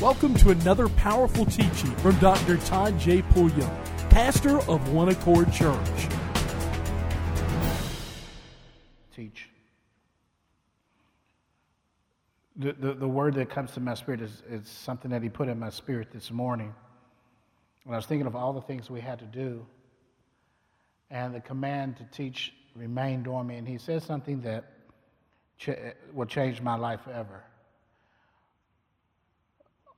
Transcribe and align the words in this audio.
Welcome 0.00 0.34
to 0.34 0.50
another 0.50 0.88
powerful 0.90 1.44
teaching 1.44 1.90
from 1.96 2.16
Dr. 2.20 2.56
Todd 2.58 3.00
J. 3.00 3.20
Pulliam, 3.20 3.68
pastor 4.10 4.60
of 4.70 4.92
One 4.92 5.08
Accord 5.08 5.52
Church. 5.52 6.08
Teach. 9.12 9.48
The, 12.54 12.74
the, 12.74 12.94
the 12.94 13.08
word 13.08 13.34
that 13.34 13.50
comes 13.50 13.72
to 13.72 13.80
my 13.80 13.94
spirit 13.94 14.20
is, 14.20 14.44
is 14.48 14.68
something 14.68 15.10
that 15.10 15.20
he 15.20 15.28
put 15.28 15.48
in 15.48 15.58
my 15.58 15.70
spirit 15.70 16.12
this 16.12 16.30
morning. 16.30 16.72
When 17.82 17.94
I 17.94 17.96
was 17.96 18.06
thinking 18.06 18.28
of 18.28 18.36
all 18.36 18.52
the 18.52 18.62
things 18.62 18.88
we 18.88 19.00
had 19.00 19.18
to 19.18 19.24
do, 19.24 19.66
and 21.10 21.34
the 21.34 21.40
command 21.40 21.96
to 21.96 22.04
teach 22.04 22.52
remained 22.76 23.26
on 23.26 23.48
me, 23.48 23.56
and 23.56 23.66
he 23.66 23.78
said 23.78 24.04
something 24.04 24.42
that 24.42 24.74
ch- 25.58 25.70
will 26.14 26.26
change 26.26 26.60
my 26.60 26.76
life 26.76 27.00
forever. 27.00 27.42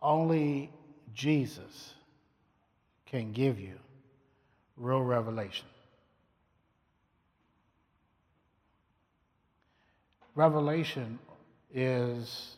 Only 0.02 0.70
Jesus 1.12 1.94
can 3.06 3.32
give 3.32 3.60
you 3.60 3.78
real 4.76 5.02
revelation. 5.02 5.66
Revelation 10.34 11.18
is 11.74 12.56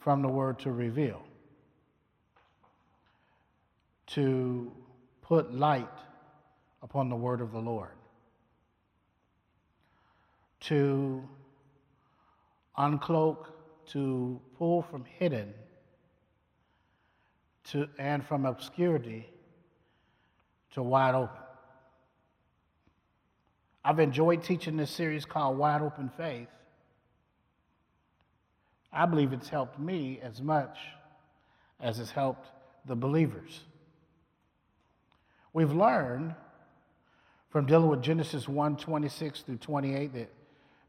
from 0.00 0.22
the 0.22 0.28
word 0.28 0.58
to 0.58 0.72
reveal, 0.72 1.22
to 4.08 4.70
put 5.22 5.54
light 5.54 5.88
upon 6.82 7.08
the 7.08 7.16
word 7.16 7.40
of 7.40 7.52
the 7.52 7.58
Lord, 7.58 7.96
to 10.60 11.22
uncloak, 12.76 13.46
to 13.86 14.40
pull 14.58 14.82
from 14.82 15.04
hidden 15.04 15.54
to, 17.70 17.88
and 17.98 18.24
from 18.24 18.46
obscurity 18.46 19.28
to 20.72 20.82
wide 20.82 21.14
open. 21.14 21.36
I've 23.84 23.98
enjoyed 23.98 24.42
teaching 24.42 24.76
this 24.76 24.90
series 24.90 25.24
called 25.24 25.56
Wide 25.56 25.82
Open 25.82 26.10
Faith. 26.16 26.48
I 28.92 29.06
believe 29.06 29.32
it's 29.32 29.48
helped 29.48 29.78
me 29.78 30.20
as 30.22 30.42
much 30.42 30.76
as 31.80 31.98
it's 31.98 32.10
helped 32.10 32.46
the 32.86 32.96
believers. 32.96 33.60
We've 35.52 35.72
learned 35.72 36.34
from 37.50 37.66
dealing 37.66 37.88
with 37.88 38.02
Genesis 38.02 38.48
1 38.48 38.76
26 38.76 39.42
through 39.42 39.56
28 39.56 40.12
that 40.14 40.32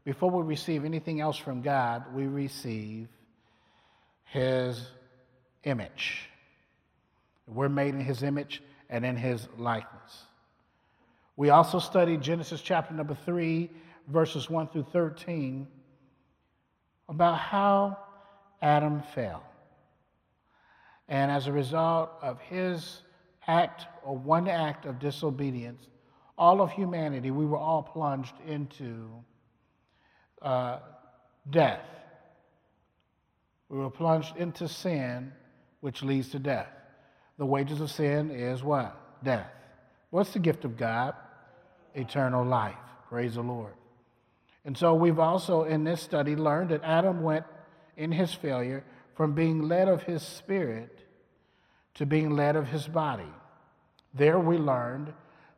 before 0.04 0.30
we 0.30 0.42
receive 0.42 0.84
anything 0.84 1.20
else 1.20 1.36
from 1.36 1.62
God, 1.62 2.12
we 2.14 2.26
receive 2.26 3.08
His 4.24 4.84
image. 5.64 6.28
We're 7.46 7.68
made 7.68 7.94
in 7.94 8.00
his 8.00 8.22
image 8.22 8.62
and 8.88 9.04
in 9.04 9.16
his 9.16 9.48
likeness. 9.58 10.24
We 11.36 11.50
also 11.50 11.78
studied 11.78 12.20
Genesis 12.20 12.60
chapter 12.60 12.94
number 12.94 13.14
3, 13.14 13.70
verses 14.08 14.50
1 14.50 14.68
through 14.68 14.86
13, 14.92 15.66
about 17.08 17.38
how 17.38 17.98
Adam 18.60 19.02
fell. 19.14 19.42
And 21.08 21.30
as 21.30 21.46
a 21.46 21.52
result 21.52 22.10
of 22.22 22.40
his 22.40 23.02
act 23.46 23.86
or 24.04 24.16
one 24.16 24.48
act 24.48 24.86
of 24.86 24.98
disobedience, 24.98 25.86
all 26.38 26.60
of 26.60 26.70
humanity, 26.70 27.30
we 27.30 27.44
were 27.44 27.58
all 27.58 27.82
plunged 27.82 28.34
into 28.46 29.10
uh, 30.40 30.78
death. 31.50 31.84
We 33.68 33.78
were 33.78 33.90
plunged 33.90 34.36
into 34.36 34.68
sin, 34.68 35.32
which 35.80 36.02
leads 36.02 36.28
to 36.30 36.38
death. 36.38 36.68
The 37.42 37.46
wages 37.46 37.80
of 37.80 37.90
sin 37.90 38.30
is 38.30 38.62
what? 38.62 38.96
Death. 39.24 39.50
What's 40.10 40.32
the 40.32 40.38
gift 40.38 40.64
of 40.64 40.76
God? 40.76 41.16
Eternal 41.92 42.44
life. 42.44 42.76
Praise 43.08 43.34
the 43.34 43.42
Lord. 43.42 43.72
And 44.64 44.78
so 44.78 44.94
we've 44.94 45.18
also 45.18 45.64
in 45.64 45.82
this 45.82 46.00
study 46.00 46.36
learned 46.36 46.70
that 46.70 46.84
Adam 46.84 47.24
went 47.24 47.44
in 47.96 48.12
his 48.12 48.32
failure 48.32 48.84
from 49.16 49.34
being 49.34 49.62
led 49.62 49.88
of 49.88 50.04
his 50.04 50.22
spirit 50.22 51.00
to 51.94 52.06
being 52.06 52.30
led 52.30 52.54
of 52.54 52.68
his 52.68 52.86
body. 52.86 53.34
There 54.14 54.38
we 54.38 54.56
learned 54.56 55.12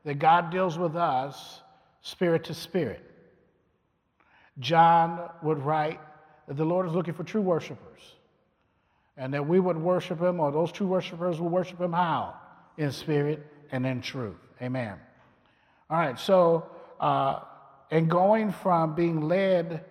that 0.06 0.18
God 0.18 0.50
deals 0.50 0.78
with 0.78 0.96
us 0.96 1.60
spirit 2.00 2.44
to 2.44 2.54
spirit. 2.54 3.04
John 4.58 5.28
would 5.42 5.58
write 5.58 6.00
that 6.48 6.56
the 6.56 6.64
Lord 6.64 6.86
is 6.86 6.94
looking 6.94 7.12
for 7.12 7.24
true 7.24 7.42
worshipers 7.42 8.00
and 9.16 9.32
that 9.34 9.46
we 9.46 9.60
would 9.60 9.76
worship 9.76 10.20
him, 10.20 10.40
or 10.40 10.50
those 10.50 10.72
true 10.72 10.86
worshipers 10.86 11.40
will 11.40 11.48
worship 11.48 11.80
him 11.80 11.92
how? 11.92 12.34
In 12.76 12.90
spirit 12.90 13.46
and 13.70 13.86
in 13.86 14.00
truth. 14.00 14.36
Amen. 14.60 14.98
All 15.88 15.98
right, 15.98 16.18
so, 16.18 16.68
uh, 16.98 17.40
and 17.90 18.10
going 18.10 18.50
from 18.52 18.94
being 18.94 19.28
led 19.28 19.84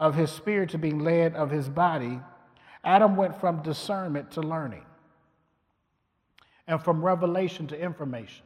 of 0.00 0.14
his 0.14 0.30
spirit 0.30 0.70
to 0.70 0.78
being 0.78 0.98
led 0.98 1.34
of 1.34 1.50
his 1.50 1.68
body, 1.68 2.20
Adam 2.82 3.16
went 3.16 3.38
from 3.40 3.62
discernment 3.62 4.32
to 4.32 4.40
learning, 4.40 4.84
and 6.66 6.82
from 6.82 7.04
revelation 7.04 7.66
to 7.68 7.80
information. 7.80 8.44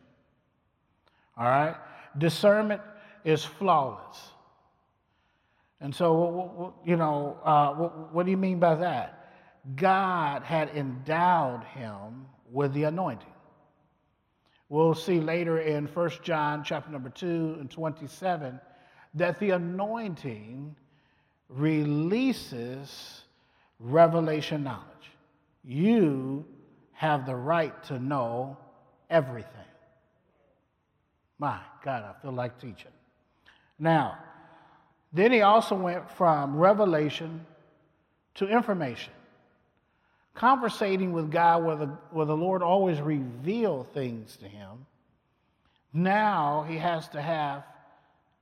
All 1.37 1.47
right? 1.47 1.77
Discernment 2.17 2.83
is 3.25 3.45
flawless. 3.45 4.19
And 5.81 5.95
so, 5.95 6.75
you 6.85 6.97
know, 6.97 7.39
uh, 7.45 7.73
what 7.75 8.25
do 8.27 8.31
you 8.31 8.37
mean 8.37 8.59
by 8.59 8.75
that? 8.77 9.18
God 9.77 10.43
had 10.43 10.71
endowed 10.71 11.65
him 11.65 12.27
with 12.51 12.73
the 12.73 12.85
anointing. 12.85 13.33
We'll 14.69 14.95
see 14.95 15.21
later 15.21 15.59
in 15.59 15.87
1 15.87 16.11
John 16.23 16.63
chapter 16.63 16.91
number 16.91 17.09
2 17.11 17.57
and 17.61 17.71
27 17.71 18.61
that 19.15 19.39
the 19.39 19.51
anointing 19.51 20.77
releases 21.49 23.23
revelation 23.81 24.63
knowledge. 24.63 24.85
You 25.65 26.45
have 26.93 27.27
the 27.27 27.35
right 27.35 27.83
to 27.85 27.99
know 27.99 28.59
everything. 29.09 29.53
My 31.39 31.61
God, 31.85 32.05
I 32.05 32.21
feel 32.21 32.33
like 32.33 32.61
teaching. 32.61 32.91
Now, 33.79 34.19
then 35.13 35.33
he 35.33 35.41
also 35.41 35.75
went 35.77 36.11
from 36.11 36.57
revelation 36.57 37.47
to 38.35 38.49
information 38.49 39.13
conversating 40.35 41.13
with 41.13 41.31
God 41.31 41.65
where 41.65 41.77
the, 41.77 41.87
where 42.11 42.27
the 42.27 42.37
Lord 42.37 42.63
always 42.63 43.01
revealed 43.01 43.93
things 43.93 44.37
to 44.37 44.47
him. 44.47 44.87
Now 45.93 46.65
he 46.69 46.77
has 46.77 47.09
to 47.09 47.21
have 47.21 47.65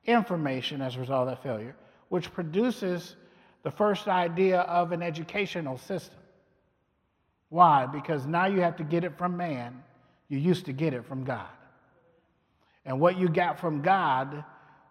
information 0.04 0.82
as 0.82 0.96
a 0.96 1.00
result 1.00 1.28
of 1.28 1.34
that 1.34 1.42
failure, 1.42 1.76
which 2.08 2.32
produces 2.32 3.16
the 3.62 3.70
first 3.70 4.08
idea 4.08 4.60
of 4.60 4.92
an 4.92 5.02
educational 5.02 5.78
system. 5.78 6.18
Why? 7.48 7.86
Because 7.86 8.26
now 8.26 8.46
you 8.46 8.60
have 8.60 8.76
to 8.76 8.84
get 8.84 9.04
it 9.04 9.16
from 9.16 9.36
man. 9.36 9.82
You 10.28 10.38
used 10.38 10.66
to 10.66 10.72
get 10.72 10.94
it 10.94 11.06
from 11.06 11.24
God. 11.24 11.46
And 12.84 13.00
what 13.00 13.18
you 13.18 13.28
got 13.28 13.58
from 13.58 13.82
God 13.82 14.44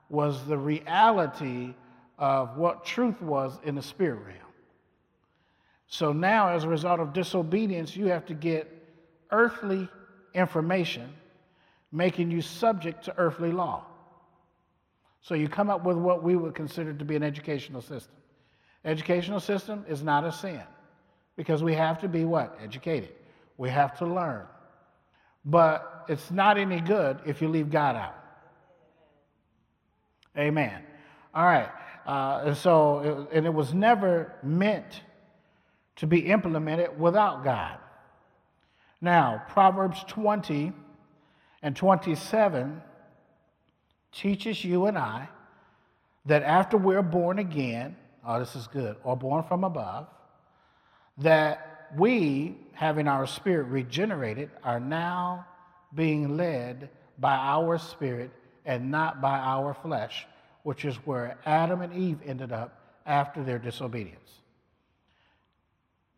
was 0.10 0.46
the 0.46 0.58
reality 0.58 1.74
of 2.18 2.58
what 2.58 2.86
truth 2.86 3.22
was 3.22 3.58
in 3.64 3.76
the 3.76 3.82
spirit 3.82 4.20
realm. 4.26 4.45
So 5.88 6.12
now, 6.12 6.50
as 6.50 6.63
a 6.63 6.69
result 6.69 7.00
of 7.00 7.13
disobedience, 7.13 7.96
you 7.96 8.07
have 8.07 8.25
to 8.25 8.34
get 8.34 8.72
earthly 9.31 9.88
information, 10.34 11.13
making 11.91 12.31
you 12.31 12.41
subject 12.41 13.06
to 13.06 13.18
earthly 13.18 13.51
law. 13.51 13.85
So 15.22 15.34
you 15.34 15.47
come 15.47 15.69
up 15.69 15.84
with 15.84 15.97
what 15.97 16.23
we 16.23 16.35
would 16.35 16.53
consider 16.53 16.94
to 16.94 17.06
be 17.06 17.16
an 17.16 17.23
educational 17.23 17.81
system. 17.81 18.16
Educational 18.84 19.40
system 19.40 19.84
is 19.88 20.03
not 20.03 20.23
a 20.23 20.31
sin 20.31 20.62
because 21.35 21.63
we 21.63 21.73
have 21.73 22.00
to 22.02 22.07
be 22.07 22.26
what? 22.26 22.58
Educated. 22.64 23.14
We 23.58 23.70
have 23.70 23.97
to 23.97 24.05
learn. 24.05 24.46
But 25.43 26.05
it's 26.08 26.29
not 26.31 26.58
any 26.58 26.79
good 26.79 27.20
if 27.26 27.41
you 27.41 27.47
leave 27.47 27.72
God 27.72 27.96
out. 27.96 28.16
Amen. 30.38 30.84
All 31.34 31.46
right. 31.46 31.70
Uh, 32.05 32.43
and 32.46 32.58
so, 32.58 33.28
and 33.31 33.46
it 33.46 33.53
was 33.53 33.73
never 33.73 34.35
meant 34.43 35.02
to 35.97 36.08
be 36.08 36.20
implemented 36.20 37.00
without 37.00 37.44
God. 37.44 37.78
Now, 39.02 39.44
Proverbs 39.50 40.03
20 40.08 40.72
and 41.62 41.76
27 41.76 42.82
teaches 44.12 44.64
you 44.64 44.86
and 44.88 44.97
I 44.97 45.30
that 46.26 46.44
after 46.44 46.78
we're 46.78 47.02
born 47.02 47.40
again, 47.40 47.96
oh, 48.26 48.40
this 48.40 48.56
is 48.56 48.68
good, 48.68 48.96
or 49.03 49.16
born 49.16 49.44
from 49.44 49.64
above, 49.64 50.08
that 51.20 51.88
we, 51.98 52.58
having 52.74 53.08
our 53.08 53.28
spirit 53.28 53.66
regenerated, 53.66 54.50
are 54.64 54.80
now 54.80 55.46
being 55.94 56.36
led 56.36 56.90
by 57.20 57.36
our 57.36 57.78
spirit 57.78 58.32
and 58.66 58.90
not 58.90 59.22
by 59.22 59.38
our 59.38 59.74
flesh, 59.74 60.26
which 60.64 60.84
is 60.84 60.96
where 61.06 61.38
Adam 61.46 61.82
and 61.82 61.94
Eve 61.94 62.20
ended 62.26 62.52
up 62.52 62.82
after 63.06 63.44
their 63.44 63.59
disobedience. 63.59 64.41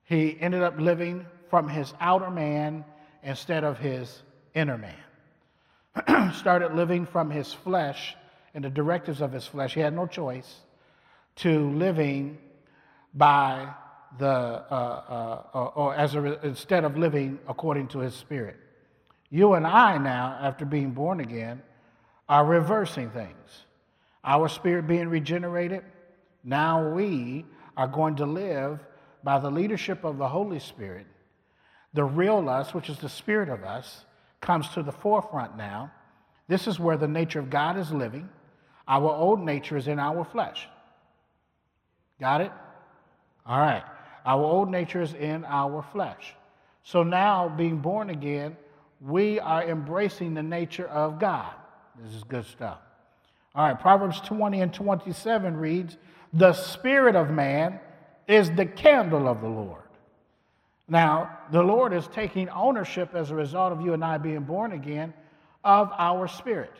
He 0.07 0.37
ended 0.39 0.63
up 0.63 0.79
living 0.79 1.25
from 1.49 1.67
his 1.67 1.93
outer 1.99 2.31
man 2.31 2.85
instead 3.23 3.65
of 3.65 3.77
his 3.77 4.23
inner 4.55 4.77
man. 4.77 6.31
Started 6.33 6.73
living 6.73 7.05
from 7.05 7.29
his 7.29 7.53
flesh 7.53 8.15
and 8.53 8.63
the 8.63 8.69
directives 8.69 9.19
of 9.21 9.33
his 9.33 9.45
flesh. 9.45 9.73
He 9.73 9.81
had 9.81 9.93
no 9.93 10.07
choice 10.07 10.61
to 11.37 11.69
living 11.71 12.37
by 13.13 13.67
the, 14.17 14.25
uh, 14.25 15.43
uh, 15.53 15.59
or 15.75 15.93
as 15.93 16.15
a, 16.15 16.45
instead 16.45 16.85
of 16.85 16.97
living 16.97 17.37
according 17.45 17.89
to 17.89 17.99
his 17.99 18.15
spirit. 18.15 18.55
You 19.29 19.55
and 19.55 19.67
I 19.67 19.97
now, 19.97 20.37
after 20.41 20.63
being 20.63 20.91
born 20.91 21.19
again, 21.19 21.61
are 22.29 22.45
reversing 22.45 23.09
things. 23.09 23.65
Our 24.23 24.47
spirit 24.47 24.87
being 24.87 25.09
regenerated, 25.09 25.83
now 26.45 26.91
we 26.91 27.45
are 27.75 27.87
going 27.87 28.15
to 28.15 28.25
live 28.25 28.79
by 29.23 29.39
the 29.39 29.49
leadership 29.49 30.03
of 30.03 30.17
the 30.17 30.27
Holy 30.27 30.59
Spirit. 30.59 31.07
The 31.93 32.03
real 32.03 32.47
us, 32.49 32.73
which 32.73 32.89
is 32.89 32.97
the 32.99 33.09
spirit 33.09 33.49
of 33.49 33.63
us, 33.63 34.05
comes 34.41 34.67
to 34.69 34.83
the 34.83 34.91
forefront 34.91 35.57
now. 35.57 35.91
This 36.47 36.67
is 36.67 36.79
where 36.79 36.97
the 36.97 37.07
nature 37.07 37.39
of 37.39 37.49
God 37.49 37.77
is 37.77 37.91
living. 37.91 38.29
Our 38.87 39.09
old 39.09 39.39
nature 39.39 39.77
is 39.77 39.87
in 39.87 39.99
our 39.99 40.23
flesh. 40.23 40.67
Got 42.19 42.41
it? 42.41 42.51
All 43.45 43.59
right. 43.59 43.83
Our 44.25 44.43
old 44.43 44.69
nature 44.69 45.01
is 45.01 45.13
in 45.13 45.45
our 45.45 45.83
flesh. 45.91 46.33
So 46.83 47.03
now, 47.03 47.49
being 47.49 47.79
born 47.79 48.09
again, 48.09 48.55
we 49.01 49.39
are 49.39 49.63
embracing 49.63 50.33
the 50.33 50.43
nature 50.43 50.87
of 50.87 51.19
God. 51.19 51.53
This 52.01 52.13
is 52.13 52.23
good 52.23 52.45
stuff. 52.45 52.79
All 53.55 53.65
right, 53.65 53.79
Proverbs 53.79 54.21
20 54.21 54.61
and 54.61 54.73
27 54.73 55.57
reads, 55.57 55.97
The 56.31 56.53
spirit 56.53 57.15
of 57.15 57.29
man 57.29 57.79
is 58.27 58.51
the 58.51 58.65
candle 58.65 59.27
of 59.27 59.41
the 59.41 59.47
Lord. 59.47 59.81
Now, 60.87 61.39
the 61.51 61.61
Lord 61.61 61.93
is 61.93 62.07
taking 62.07 62.49
ownership 62.49 63.13
as 63.13 63.31
a 63.31 63.35
result 63.35 63.73
of 63.73 63.81
you 63.81 63.93
and 63.93 64.03
I 64.03 64.17
being 64.17 64.41
born 64.43 64.71
again 64.71 65.13
of 65.63 65.91
our 65.97 66.27
spirit. 66.27 66.73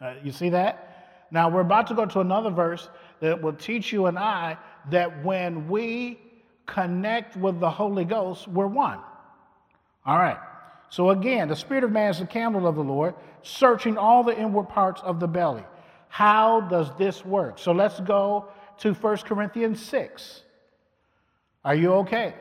Uh, 0.00 0.14
you 0.22 0.32
see 0.32 0.50
that? 0.50 1.26
Now, 1.30 1.50
we're 1.50 1.60
about 1.60 1.88
to 1.88 1.94
go 1.94 2.06
to 2.06 2.20
another 2.20 2.50
verse 2.50 2.88
that 3.20 3.42
will 3.42 3.52
teach 3.52 3.92
you 3.92 4.06
and 4.06 4.18
I 4.18 4.56
that 4.90 5.24
when 5.24 5.68
we 5.68 6.18
connect 6.66 7.36
with 7.36 7.60
the 7.60 7.68
Holy 7.68 8.04
Ghost, 8.04 8.48
we're 8.48 8.66
one. 8.66 9.00
All 10.06 10.18
right. 10.18 10.38
So, 10.90 11.10
again, 11.10 11.48
the 11.48 11.56
spirit 11.56 11.84
of 11.84 11.92
man 11.92 12.10
is 12.10 12.18
the 12.18 12.26
candle 12.26 12.66
of 12.66 12.76
the 12.76 12.84
Lord, 12.84 13.14
searching 13.42 13.98
all 13.98 14.24
the 14.24 14.38
inward 14.38 14.70
parts 14.70 15.02
of 15.02 15.20
the 15.20 15.28
belly. 15.28 15.64
How 16.08 16.62
does 16.62 16.90
this 16.96 17.26
work? 17.26 17.58
So, 17.58 17.72
let's 17.72 18.00
go 18.00 18.48
to 18.78 18.94
1 18.94 19.16
Corinthians 19.18 19.84
6. 19.84 20.42
Are 21.64 21.74
you 21.74 21.92
okay? 21.94 22.34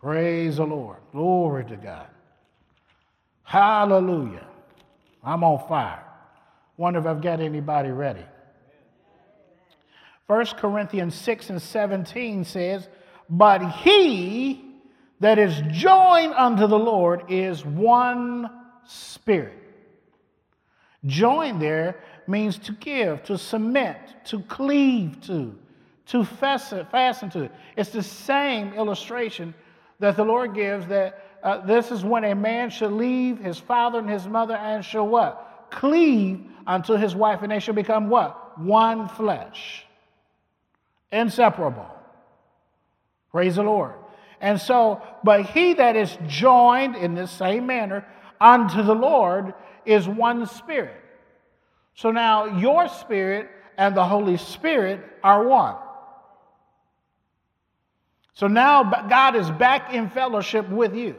Praise 0.00 0.56
the 0.56 0.64
Lord. 0.64 0.98
Glory 1.12 1.64
to 1.66 1.76
God. 1.76 2.08
Hallelujah. 3.42 4.46
I'm 5.22 5.42
on 5.42 5.66
fire. 5.68 6.04
Wonder 6.76 7.00
if 7.00 7.06
I've 7.06 7.22
got 7.22 7.40
anybody 7.40 7.90
ready. 7.90 8.24
1 10.26 10.46
Corinthians 10.58 11.14
6 11.14 11.50
and 11.50 11.62
17 11.62 12.44
says, 12.44 12.88
But 13.30 13.70
he 13.70 14.64
that 15.20 15.38
is 15.38 15.60
joined 15.70 16.34
unto 16.34 16.66
the 16.66 16.78
Lord 16.78 17.24
is 17.28 17.64
one 17.64 18.50
spirit. 18.84 19.62
Join 21.04 21.58
there 21.58 22.00
means 22.28 22.58
to 22.58 22.72
give, 22.72 23.22
to 23.24 23.38
cement, 23.38 23.98
to 24.26 24.40
cleave 24.42 25.20
to, 25.22 25.54
to 26.06 26.24
fasten 26.24 27.30
to. 27.30 27.50
It's 27.76 27.90
the 27.90 28.02
same 28.02 28.72
illustration 28.74 29.54
that 29.98 30.16
the 30.16 30.24
Lord 30.24 30.54
gives 30.54 30.86
that 30.88 31.38
uh, 31.42 31.58
this 31.64 31.90
is 31.90 32.04
when 32.04 32.24
a 32.24 32.34
man 32.34 32.70
shall 32.70 32.90
leave 32.90 33.38
his 33.38 33.58
father 33.58 33.98
and 33.98 34.10
his 34.10 34.26
mother 34.26 34.54
and 34.54 34.84
shall 34.84 35.06
what? 35.06 35.68
Cleave 35.70 36.44
unto 36.66 36.94
his 36.94 37.14
wife, 37.14 37.42
and 37.42 37.52
they 37.52 37.60
shall 37.60 37.74
become 37.74 38.08
what? 38.08 38.58
One 38.58 39.08
flesh. 39.08 39.84
Inseparable. 41.12 41.88
Praise 43.30 43.56
the 43.56 43.62
Lord. 43.62 43.94
And 44.40 44.60
so, 44.60 45.02
but 45.24 45.46
he 45.46 45.74
that 45.74 45.96
is 45.96 46.16
joined 46.26 46.96
in 46.96 47.14
this 47.14 47.30
same 47.30 47.66
manner 47.66 48.06
unto 48.40 48.82
the 48.82 48.94
Lord 48.94 49.54
is 49.84 50.08
one 50.08 50.46
spirit. 50.46 51.00
So 51.96 52.10
now 52.10 52.58
your 52.58 52.88
spirit 52.88 53.48
and 53.78 53.96
the 53.96 54.04
Holy 54.04 54.36
Spirit 54.36 55.00
are 55.24 55.44
one. 55.44 55.76
So 58.34 58.46
now 58.46 58.84
God 59.08 59.34
is 59.34 59.50
back 59.50 59.94
in 59.94 60.10
fellowship 60.10 60.68
with 60.68 60.94
you. 60.94 61.16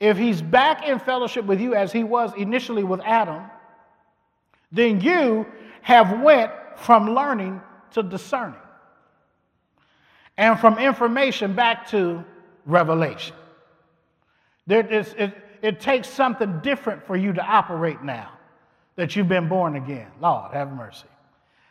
If 0.00 0.18
he's 0.18 0.42
back 0.42 0.86
in 0.86 0.98
fellowship 0.98 1.46
with 1.46 1.60
you 1.60 1.74
as 1.74 1.90
he 1.90 2.04
was 2.04 2.30
initially 2.36 2.84
with 2.84 3.00
Adam, 3.00 3.44
then 4.70 5.00
you 5.00 5.46
have 5.80 6.20
went 6.20 6.52
from 6.76 7.14
learning 7.14 7.60
to 7.92 8.02
discerning 8.02 8.60
and 10.36 10.60
from 10.60 10.78
information 10.78 11.54
back 11.54 11.88
to 11.88 12.22
revelation. 12.66 13.34
It, 14.68 15.34
it 15.62 15.80
takes 15.80 16.06
something 16.06 16.60
different 16.60 17.06
for 17.06 17.16
you 17.16 17.32
to 17.32 17.42
operate 17.42 18.02
now 18.02 18.37
that 18.98 19.14
you've 19.14 19.28
been 19.28 19.48
born 19.48 19.76
again. 19.76 20.08
Lord, 20.20 20.52
have 20.52 20.72
mercy. 20.72 21.06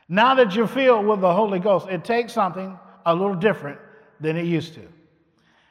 Now 0.08 0.34
that 0.36 0.56
you're 0.56 0.66
filled 0.66 1.06
with 1.06 1.20
the 1.20 1.34
Holy 1.34 1.60
Ghost, 1.60 1.88
it 1.90 2.06
takes 2.06 2.32
something 2.32 2.80
a 3.06 3.14
little 3.14 3.36
different 3.36 3.80
than 4.22 4.38
it 4.38 4.46
used 4.46 4.76
to. 4.76 4.88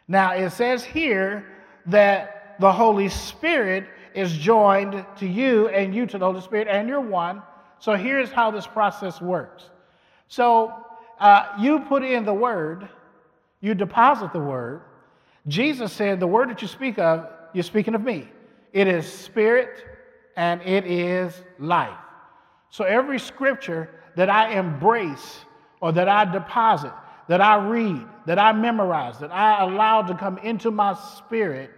Now, 0.07 0.35
it 0.35 0.51
says 0.51 0.85
here 0.85 1.47
that 1.87 2.57
the 2.61 2.71
Holy 2.71 3.09
Spirit 3.09 3.87
is 4.15 4.37
joined 4.37 5.03
to 5.17 5.27
you 5.27 5.69
and 5.69 5.95
you 5.95 6.05
to 6.05 6.19
the 6.19 6.27
Holy 6.27 6.43
Spirit, 6.43 6.69
and 6.69 6.91
you're 6.91 7.01
one. 7.01 7.43
So 7.79 7.95
here's 7.95 8.31
how 8.31 8.51
this 8.51 8.67
process 8.67 9.23
works. 9.23 9.71
So 10.29 10.75
uh, 11.19 11.47
you 11.59 11.81
put 11.81 12.05
in 12.05 12.27
the 12.27 12.35
word, 12.35 12.87
you 13.63 13.73
deposit 13.73 14.35
the 14.35 14.41
word. 14.41 14.83
Jesus 15.49 15.91
said, 15.91 16.21
The 16.21 16.27
word 16.27 16.51
that 16.51 16.61
you 16.61 16.69
speak 16.69 16.99
of, 16.99 17.27
you're 17.55 17.65
speaking 17.65 17.95
of 17.95 18.03
me. 18.03 18.29
It 18.75 18.89
is 18.89 19.11
spirit 19.11 19.96
and 20.37 20.61
it 20.63 20.87
is 20.87 21.33
life. 21.59 21.99
So 22.71 22.85
every 22.85 23.19
scripture 23.19 23.89
that 24.17 24.31
I 24.31 24.59
embrace 24.59 25.45
or 25.81 25.93
that 25.93 26.09
I 26.09 26.31
deposit, 26.31 26.93
that 27.29 27.41
I 27.41 27.57
read, 27.67 28.07
that 28.27 28.39
I 28.39 28.53
memorize, 28.53 29.19
that 29.19 29.33
I 29.33 29.63
allow 29.63 30.03
to 30.03 30.15
come 30.15 30.39
into 30.39 30.71
my 30.71 30.95
spirit, 30.95 31.71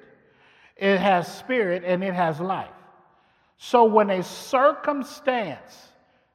it 0.76 0.98
has 0.98 1.32
spirit 1.36 1.82
and 1.84 2.02
it 2.04 2.14
has 2.14 2.40
life. 2.40 2.70
So 3.56 3.84
when 3.84 4.10
a 4.10 4.22
circumstance 4.22 5.88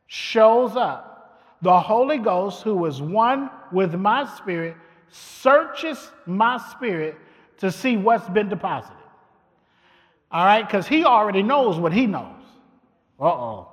shows 0.08 0.76
up, 0.76 1.14
the 1.62 1.80
Holy 1.80 2.18
Ghost, 2.18 2.64
who 2.64 2.86
is 2.86 3.02
one 3.02 3.50
with 3.72 3.96
my 3.96 4.26
spirit, 4.36 4.76
searches 5.10 6.12
my 6.26 6.58
spirit 6.72 7.18
to 7.58 7.72
see 7.72 7.96
what's 7.96 8.28
been 8.30 8.50
deposited. 8.50 8.98
All 10.34 10.44
right, 10.44 10.66
because 10.66 10.88
he 10.88 11.06
already 11.06 11.44
knows 11.44 11.78
what 11.78 11.94
he 11.94 12.08
knows. 12.08 12.42
Uh 13.20 13.26
oh. 13.26 13.70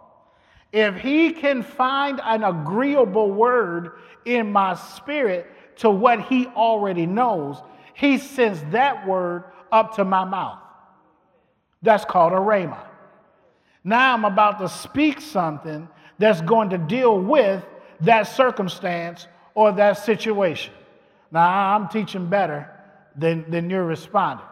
If 0.73 0.97
he 0.97 1.33
can 1.33 1.63
find 1.63 2.21
an 2.23 2.45
agreeable 2.45 3.33
word 3.33 3.93
in 4.27 4.53
my 4.53 4.75
spirit 4.75 5.51
to 5.77 5.91
what 5.91 6.21
he 6.21 6.47
already 6.49 7.07
knows, 7.07 7.57
he 7.95 8.19
sends 8.19 8.63
that 8.71 9.07
word 9.07 9.45
up 9.73 9.97
to 9.97 10.05
my 10.05 10.25
mouth. 10.25 10.59
That's 11.83 12.05
called 12.05 12.35
a 12.35 12.37
rhema. 12.37 12.79
Now 13.83 14.13
I'm 14.13 14.27
about 14.27 14.59
to 14.59 14.69
speak 14.69 15.21
something 15.23 15.89
that's 16.19 16.43
going 16.43 16.71
to 16.71 16.79
deal 16.79 17.19
with 17.19 17.65
that 18.03 18.25
circumstance 18.25 19.27
or 19.55 19.73
that 19.73 19.95
situation. 19.95 20.75
Now 21.33 21.75
I'm 21.75 21.89
teaching 21.89 22.29
better 22.29 22.71
than, 23.17 23.51
than 23.51 23.71
you're 23.71 23.85
responding. 23.85 24.45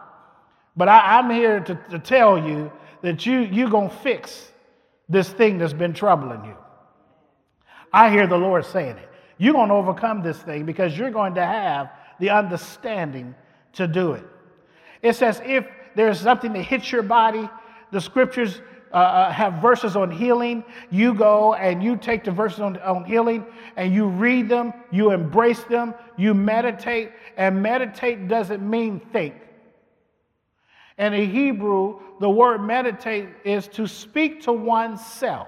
But 0.79 0.87
I, 0.87 1.19
am 1.19 1.29
here 1.29 1.59
to, 1.59 1.75
to 1.89 1.99
tell 1.99 2.41
you 2.41 2.71
that 3.01 3.25
you, 3.25 3.39
you're 3.41 3.69
going 3.69 3.89
to 3.89 3.95
fix 3.97 4.49
this 5.09 5.27
thing 5.27 5.57
that's 5.57 5.73
been 5.73 5.93
troubling 5.93 6.45
you. 6.45 6.55
I 7.91 8.09
hear 8.09 8.27
the 8.27 8.37
Lord 8.37 8.63
saying 8.63 8.95
it. 8.95 9.09
You're 9.37 9.55
going 9.55 9.67
to 9.67 9.75
overcome 9.75 10.23
this 10.23 10.37
thing 10.37 10.65
because 10.65 10.97
you're 10.97 11.11
going 11.11 11.35
to 11.35 11.45
have 11.45 11.91
the 12.21 12.29
understanding 12.29 13.35
to 13.73 13.87
do 13.87 14.13
it. 14.13 14.23
It 15.01 15.17
says 15.17 15.41
if 15.43 15.67
there's 15.97 16.21
something 16.21 16.53
that 16.53 16.63
hits 16.63 16.93
your 16.93 17.03
body, 17.03 17.49
the 17.91 17.99
scriptures 17.99 18.61
uh, 18.93 18.95
uh 18.95 19.31
have 19.33 19.55
verses 19.61 19.97
on 19.97 20.09
healing. 20.09 20.63
You 20.89 21.13
go 21.13 21.55
and 21.55 21.83
you 21.83 21.97
take 21.97 22.23
the 22.23 22.31
verses 22.31 22.61
on, 22.61 22.77
on 22.77 23.03
healing 23.03 23.45
and 23.75 23.93
you 23.93 24.07
read 24.07 24.47
them, 24.47 24.71
you 24.91 25.11
embrace 25.11 25.63
them, 25.65 25.93
you 26.17 26.33
meditate. 26.33 27.11
And 27.35 27.61
meditate 27.61 28.29
doesn't 28.29 28.67
mean 28.67 29.01
think. 29.11 29.35
And 30.99 31.15
in 31.15 31.31
Hebrew, 31.31 31.99
the 32.19 32.29
word 32.29 32.61
meditate 32.61 33.29
is 33.43 33.67
to 33.69 33.87
speak 33.87 34.43
to 34.43 34.53
oneself. 34.53 35.47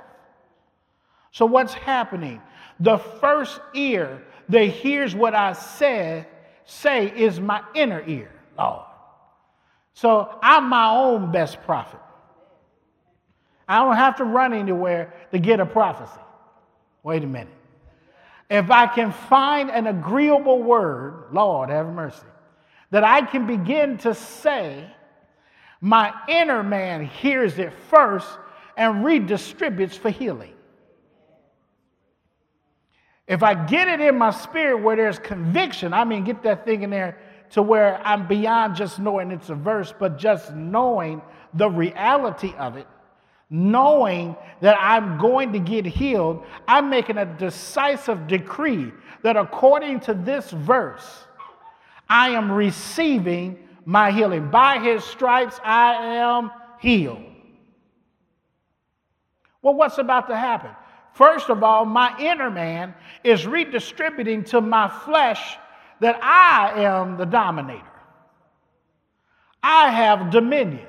So, 1.32 1.46
what's 1.46 1.74
happening? 1.74 2.42
The 2.80 2.98
first 2.98 3.62
ear 3.76 4.24
that 4.50 4.66
hears 4.66 5.14
what 5.14 5.36
I 5.36 5.54
say, 5.54 6.26
say 6.66 7.08
is 7.08 7.40
my 7.40 7.62
inner 7.76 8.04
ear, 8.08 8.32
Lord. 8.58 8.86
So 9.94 10.40
I'm 10.42 10.70
my 10.70 10.90
own 10.90 11.32
best 11.32 11.62
prophet. 11.64 12.00
I 13.68 13.84
don't 13.84 13.96
have 13.96 14.18
to 14.18 14.24
run 14.24 14.54
anywhere 14.54 15.14
to 15.32 15.40
get 15.40 15.60
a 15.60 15.66
prophecy. 15.66 16.20
Wait 17.04 17.24
a 17.24 17.28
minute. 17.28 17.54
If 18.50 18.70
I 18.70 18.88
can 18.88 19.12
find 19.12 19.72
an 19.72 19.88
agreeable 19.88 20.62
word, 20.62 21.26
Lord, 21.32 21.70
have 21.70 21.88
mercy, 21.88 22.26
that 22.90 23.04
I 23.04 23.22
can 23.22 23.48
begin 23.48 23.98
to 24.00 24.14
say, 24.14 24.86
my 25.82 26.14
inner 26.28 26.62
man 26.62 27.06
hears 27.06 27.58
it 27.58 27.74
first 27.90 28.30
and 28.78 29.04
redistributes 29.04 29.98
for 29.98 30.12
healing. 30.12 30.54
If 33.28 33.44
I 33.44 33.54
get 33.66 33.88
it 33.88 34.00
in 34.00 34.18
my 34.18 34.32
spirit 34.32 34.82
where 34.82 34.96
there's 34.96 35.18
conviction, 35.18 35.94
I 35.94 36.04
mean, 36.06 36.24
get 36.24 36.44
that 36.44 36.66
thing 36.66 36.84
in 36.84 36.90
there 36.92 37.18
to 37.52 37.62
where 37.62 38.00
I'm 38.06 38.28
beyond 38.28 38.76
just 38.76 39.00
knowing 39.00 39.32
it's 39.32 39.50
a 39.50 39.56
verse, 39.56 39.94
but 39.98 40.18
just 40.18 40.54
knowing 40.54 41.22
the 41.54 41.70
reality 41.70 42.54
of 42.58 42.78
it, 42.78 42.88
knowing 43.50 44.36
that 44.62 44.78
I'm 44.80 45.18
going 45.18 45.52
to 45.54 45.60
get 45.60 45.86
healed, 45.86 46.44
I'm 46.68 46.90
making 46.90 47.18
a 47.18 47.26
decisive 47.26 48.28
decree 48.28 48.92
that 49.24 49.36
according 49.36 50.02
to 50.02 50.14
this 50.14 50.52
verse, 50.52 51.26
I 52.08 52.30
am 52.30 52.52
receiving 52.52 53.68
my 53.86 54.12
healing. 54.12 54.50
By 54.50 54.80
his 54.80 55.04
stripes, 55.04 55.60
I 55.64 56.18
am 56.18 56.52
healed. 56.80 57.24
Well, 59.62 59.76
what's 59.76 59.98
about 59.98 60.28
to 60.28 60.36
happen? 60.36 60.72
First 61.14 61.50
of 61.50 61.64
all, 61.64 61.86
my 61.86 62.18
inner 62.20 62.50
man 62.50 62.96
is 63.24 63.46
redistributing 63.46 64.44
to 64.46 64.62
my 64.62 64.88
flesh 64.88 65.58
that 66.00 66.20
I 66.24 66.84
am 66.84 67.18
the 67.18 67.26
dominator. 67.26 67.86
I 69.62 69.90
have 69.90 70.32
dominion. 70.32 70.88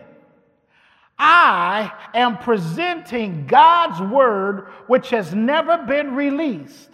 I 1.18 1.92
am 2.14 2.38
presenting 2.38 3.46
God's 3.46 4.00
word, 4.00 4.68
which 4.87 5.11
has 5.11 5.34
never 5.34 5.78
been 5.78 6.14
released, 6.14 6.90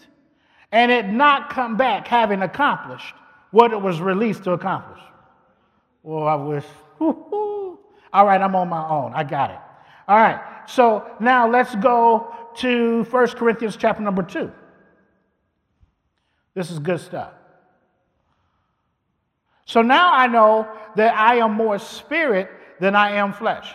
and 0.72 0.90
it 0.90 1.06
not 1.06 1.50
come 1.50 1.76
back 1.76 2.08
having 2.08 2.42
accomplished 2.42 3.14
what 3.52 3.72
it 3.72 3.80
was 3.80 4.00
released 4.00 4.44
to 4.44 4.52
accomplish. 4.52 5.00
Well, 6.08 6.26
I 6.26 6.36
wish. 6.36 6.64
All 7.00 7.76
right, 8.14 8.40
I'm 8.40 8.56
on 8.56 8.70
my 8.70 8.88
own. 8.88 9.12
I 9.14 9.24
got 9.24 9.50
it. 9.50 9.58
All 10.08 10.16
right. 10.16 10.40
So 10.66 11.06
now 11.20 11.46
let's 11.46 11.74
go 11.74 12.34
to 12.56 13.04
1 13.04 13.28
Corinthians 13.32 13.76
chapter 13.76 14.02
number 14.02 14.22
2. 14.22 14.50
This 16.54 16.70
is 16.70 16.78
good 16.78 17.00
stuff. 17.00 17.34
So 19.66 19.82
now 19.82 20.14
I 20.14 20.28
know 20.28 20.66
that 20.96 21.14
I 21.14 21.40
am 21.40 21.52
more 21.52 21.78
spirit 21.78 22.48
than 22.80 22.96
I 22.96 23.16
am 23.16 23.34
flesh. 23.34 23.74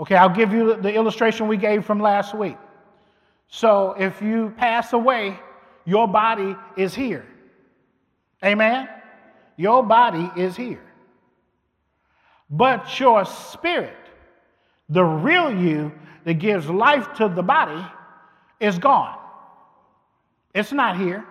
Okay, 0.00 0.16
I'll 0.16 0.34
give 0.34 0.52
you 0.52 0.74
the 0.74 0.92
illustration 0.92 1.46
we 1.46 1.56
gave 1.56 1.84
from 1.84 2.00
last 2.00 2.34
week. 2.34 2.56
So 3.46 3.94
if 3.96 4.20
you 4.20 4.52
pass 4.56 4.94
away, 4.94 5.38
your 5.84 6.08
body 6.08 6.56
is 6.76 6.92
here. 6.92 7.24
Amen? 8.44 8.88
Your 9.62 9.84
body 9.84 10.28
is 10.34 10.56
here. 10.56 10.82
But 12.50 12.98
your 12.98 13.24
spirit, 13.24 13.96
the 14.88 15.04
real 15.04 15.54
you 15.54 15.92
that 16.24 16.34
gives 16.34 16.68
life 16.68 17.14
to 17.18 17.28
the 17.28 17.44
body, 17.44 17.80
is 18.58 18.76
gone. 18.76 19.16
It's 20.52 20.72
not 20.72 20.98
here. 20.98 21.24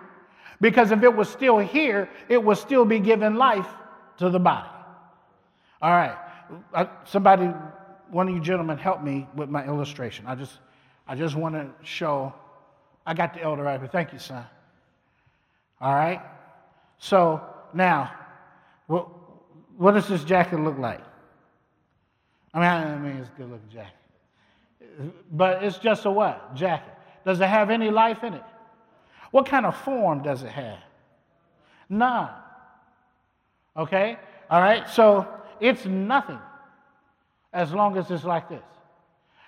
Because 0.62 0.92
if 0.92 1.02
it 1.02 1.14
was 1.14 1.28
still 1.28 1.58
here, 1.58 2.08
it 2.30 2.42
would 2.42 2.56
still 2.56 2.86
be 2.86 3.00
giving 3.00 3.34
life 3.34 3.68
to 4.16 4.30
the 4.30 4.38
body. 4.38 4.70
All 5.82 5.90
right. 5.90 6.16
Uh, 6.72 6.86
somebody, 7.04 7.48
one 8.10 8.28
of 8.28 8.34
you 8.34 8.40
gentlemen, 8.40 8.78
help 8.78 9.02
me 9.02 9.28
with 9.36 9.50
my 9.50 9.66
illustration. 9.66 10.24
I 10.26 10.36
just, 10.36 10.58
I 11.06 11.16
just 11.16 11.36
want 11.36 11.54
to 11.54 11.68
show. 11.84 12.32
I 13.04 13.12
got 13.12 13.34
the 13.34 13.42
elder 13.42 13.64
right 13.64 13.78
here. 13.78 13.90
Thank 13.92 14.14
you, 14.14 14.18
son. 14.18 14.46
All 15.82 15.94
right. 15.94 16.22
So 16.98 17.42
now, 17.74 18.21
what, 18.86 19.08
what 19.76 19.92
does 19.92 20.08
this 20.08 20.24
jacket 20.24 20.60
look 20.60 20.78
like? 20.78 21.00
I 22.54 22.58
mean, 22.58 22.68
I 22.68 22.98
mean, 22.98 23.16
it's 23.16 23.28
a 23.28 23.32
good 23.32 23.50
looking 23.50 23.68
jacket. 23.70 25.14
But 25.30 25.64
it's 25.64 25.78
just 25.78 26.04
a 26.04 26.10
what? 26.10 26.54
Jacket. 26.54 26.92
Does 27.24 27.40
it 27.40 27.46
have 27.46 27.70
any 27.70 27.90
life 27.90 28.22
in 28.24 28.34
it? 28.34 28.42
What 29.30 29.46
kind 29.46 29.64
of 29.64 29.76
form 29.76 30.22
does 30.22 30.42
it 30.42 30.50
have? 30.50 30.78
None. 31.88 32.28
Okay? 33.76 34.18
All 34.50 34.60
right? 34.60 34.88
So 34.88 35.26
it's 35.60 35.86
nothing 35.86 36.38
as 37.52 37.72
long 37.72 37.96
as 37.96 38.10
it's 38.10 38.24
like 38.24 38.48
this. 38.48 38.62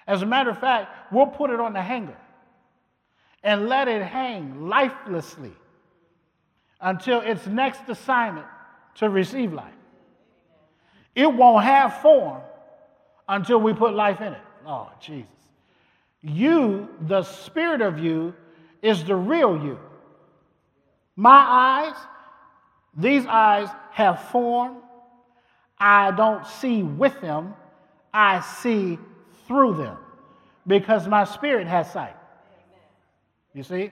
As 0.07 0.23
a 0.23 0.26
matter 0.26 0.50
of 0.50 0.59
fact, 0.59 1.12
we'll 1.12 1.26
put 1.26 1.50
it 1.50 1.61
on 1.61 1.73
the 1.73 1.83
hanger 1.83 2.17
and 3.43 3.69
let 3.69 3.88
it 3.88 4.03
hang 4.03 4.69
lifelessly 4.69 5.53
until 6.81 7.21
its 7.21 7.47
next 7.47 7.88
assignment 7.88 8.47
to 8.97 9.09
receive 9.09 9.53
life. 9.53 9.75
It 11.15 11.33
won't 11.33 11.65
have 11.65 12.01
form 12.01 12.43
until 13.29 13.61
we 13.61 13.73
put 13.73 13.95
life 13.95 14.21
in 14.21 14.33
it. 14.33 14.43
Oh, 14.67 14.91
Jesus. 15.01 15.29
You, 16.23 16.89
the 17.03 17.23
spirit 17.23 17.81
of 17.81 17.99
you, 17.99 18.35
is 18.83 19.05
the 19.05 19.17
real 19.17 19.63
you. 19.63 19.79
My 21.17 21.31
eyes, 21.31 21.97
these 22.97 23.25
eyes 23.27 23.69
have 23.93 24.29
form. 24.31 24.77
I 25.79 26.11
don't 26.11 26.47
see 26.47 26.83
with 26.83 27.21
them, 27.21 27.55
I 28.13 28.41
see 28.41 28.99
through 29.47 29.75
them 29.75 29.97
because 30.67 31.07
my 31.07 31.25
spirit 31.25 31.67
has 31.67 31.93
sight. 31.93 32.17
You 33.53 33.63
see? 33.63 33.91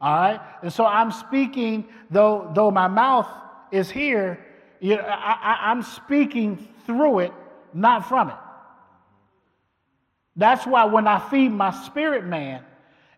All 0.00 0.14
right? 0.14 0.40
And 0.62 0.72
so 0.72 0.84
I'm 0.84 1.12
speaking, 1.12 1.86
though, 2.10 2.50
though 2.54 2.70
my 2.70 2.88
mouth 2.88 3.28
is 3.70 3.90
here, 3.90 4.44
you 4.80 4.96
know, 4.96 5.02
I, 5.02 5.58
I'm 5.70 5.82
speaking 5.82 6.68
through 6.86 7.20
it, 7.20 7.32
not 7.72 8.08
from 8.08 8.30
it. 8.30 8.36
That's 10.36 10.66
why 10.66 10.84
when 10.84 11.06
I 11.06 11.18
feed 11.28 11.50
my 11.50 11.70
spirit 11.70 12.24
man, 12.24 12.64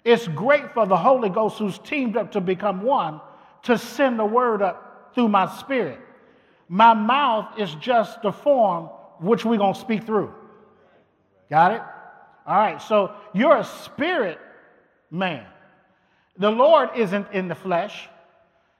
it's 0.04 0.26
great 0.28 0.72
for 0.74 0.86
the 0.86 0.96
Holy 0.96 1.28
Ghost 1.28 1.58
who's 1.58 1.78
teamed 1.78 2.16
up 2.16 2.32
to 2.32 2.40
become 2.40 2.82
one 2.82 3.20
to 3.62 3.78
send 3.78 4.18
the 4.18 4.24
word 4.24 4.60
up 4.60 5.12
through 5.14 5.28
my 5.28 5.46
spirit. 5.58 6.00
My 6.68 6.94
mouth 6.94 7.58
is 7.58 7.74
just 7.76 8.22
the 8.22 8.32
form 8.32 8.86
which 9.20 9.44
we're 9.44 9.58
going 9.58 9.74
to 9.74 9.80
speak 9.80 10.04
through. 10.04 10.34
Got 11.48 11.72
it? 11.72 11.82
All 12.46 12.56
right, 12.56 12.82
so 12.82 13.14
you're 13.32 13.56
a 13.56 13.64
spirit 13.64 14.38
man. 15.10 15.46
The 16.38 16.50
Lord 16.50 16.90
isn't 16.96 17.30
in 17.32 17.46
the 17.46 17.54
flesh, 17.54 18.08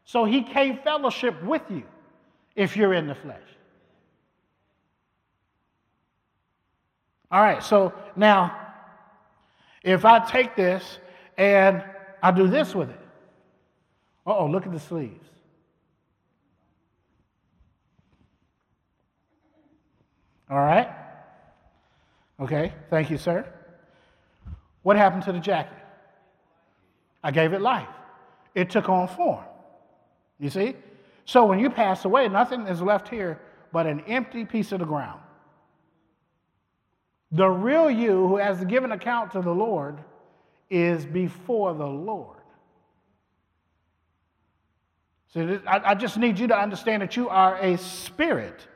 so 0.04 0.24
he 0.24 0.42
can't 0.42 0.82
fellowship 0.82 1.42
with 1.42 1.62
you 1.70 1.84
if 2.54 2.76
you're 2.76 2.94
in 2.94 3.06
the 3.06 3.14
flesh. 3.14 3.40
All 7.30 7.40
right, 7.40 7.62
so 7.62 7.94
now, 8.14 8.54
if 9.82 10.04
I 10.04 10.18
take 10.18 10.54
this 10.54 10.98
and 11.38 11.82
I 12.22 12.30
do 12.30 12.46
this 12.46 12.74
with 12.74 12.90
it, 12.90 13.00
oh, 14.26 14.46
look 14.46 14.66
at 14.66 14.72
the 14.72 14.80
sleeves. 14.80 15.26
All 20.50 20.58
right? 20.58 20.90
Okay, 22.38 22.74
thank 22.90 23.10
you, 23.10 23.16
sir. 23.16 23.50
What 24.82 24.96
happened 24.96 25.22
to 25.22 25.32
the 25.32 25.40
jacket? 25.40 25.78
I 27.24 27.30
gave 27.30 27.54
it 27.54 27.62
life. 27.62 27.88
It 28.54 28.68
took 28.68 28.90
on 28.90 29.08
form. 29.08 29.44
You 30.38 30.50
see? 30.50 30.74
So 31.24 31.44
when 31.46 31.58
you 31.58 31.70
pass 31.70 32.04
away, 32.04 32.28
nothing 32.28 32.66
is 32.66 32.82
left 32.82 33.08
here 33.08 33.40
but 33.72 33.86
an 33.86 34.00
empty 34.00 34.44
piece 34.44 34.72
of 34.72 34.80
the 34.80 34.84
ground. 34.84 35.20
The 37.30 37.48
real 37.48 37.90
you 37.90 38.28
who 38.28 38.36
has 38.36 38.62
given 38.64 38.92
account 38.92 39.32
to 39.32 39.40
the 39.40 39.50
Lord 39.50 39.98
is 40.68 41.06
before 41.06 41.74
the 41.74 41.86
Lord. 41.86 42.38
So 45.28 45.60
I 45.66 45.94
just 45.94 46.18
need 46.18 46.38
you 46.38 46.46
to 46.48 46.58
understand 46.58 47.00
that 47.00 47.16
you 47.16 47.30
are 47.30 47.56
a 47.56 47.78
spirit. 47.78 48.66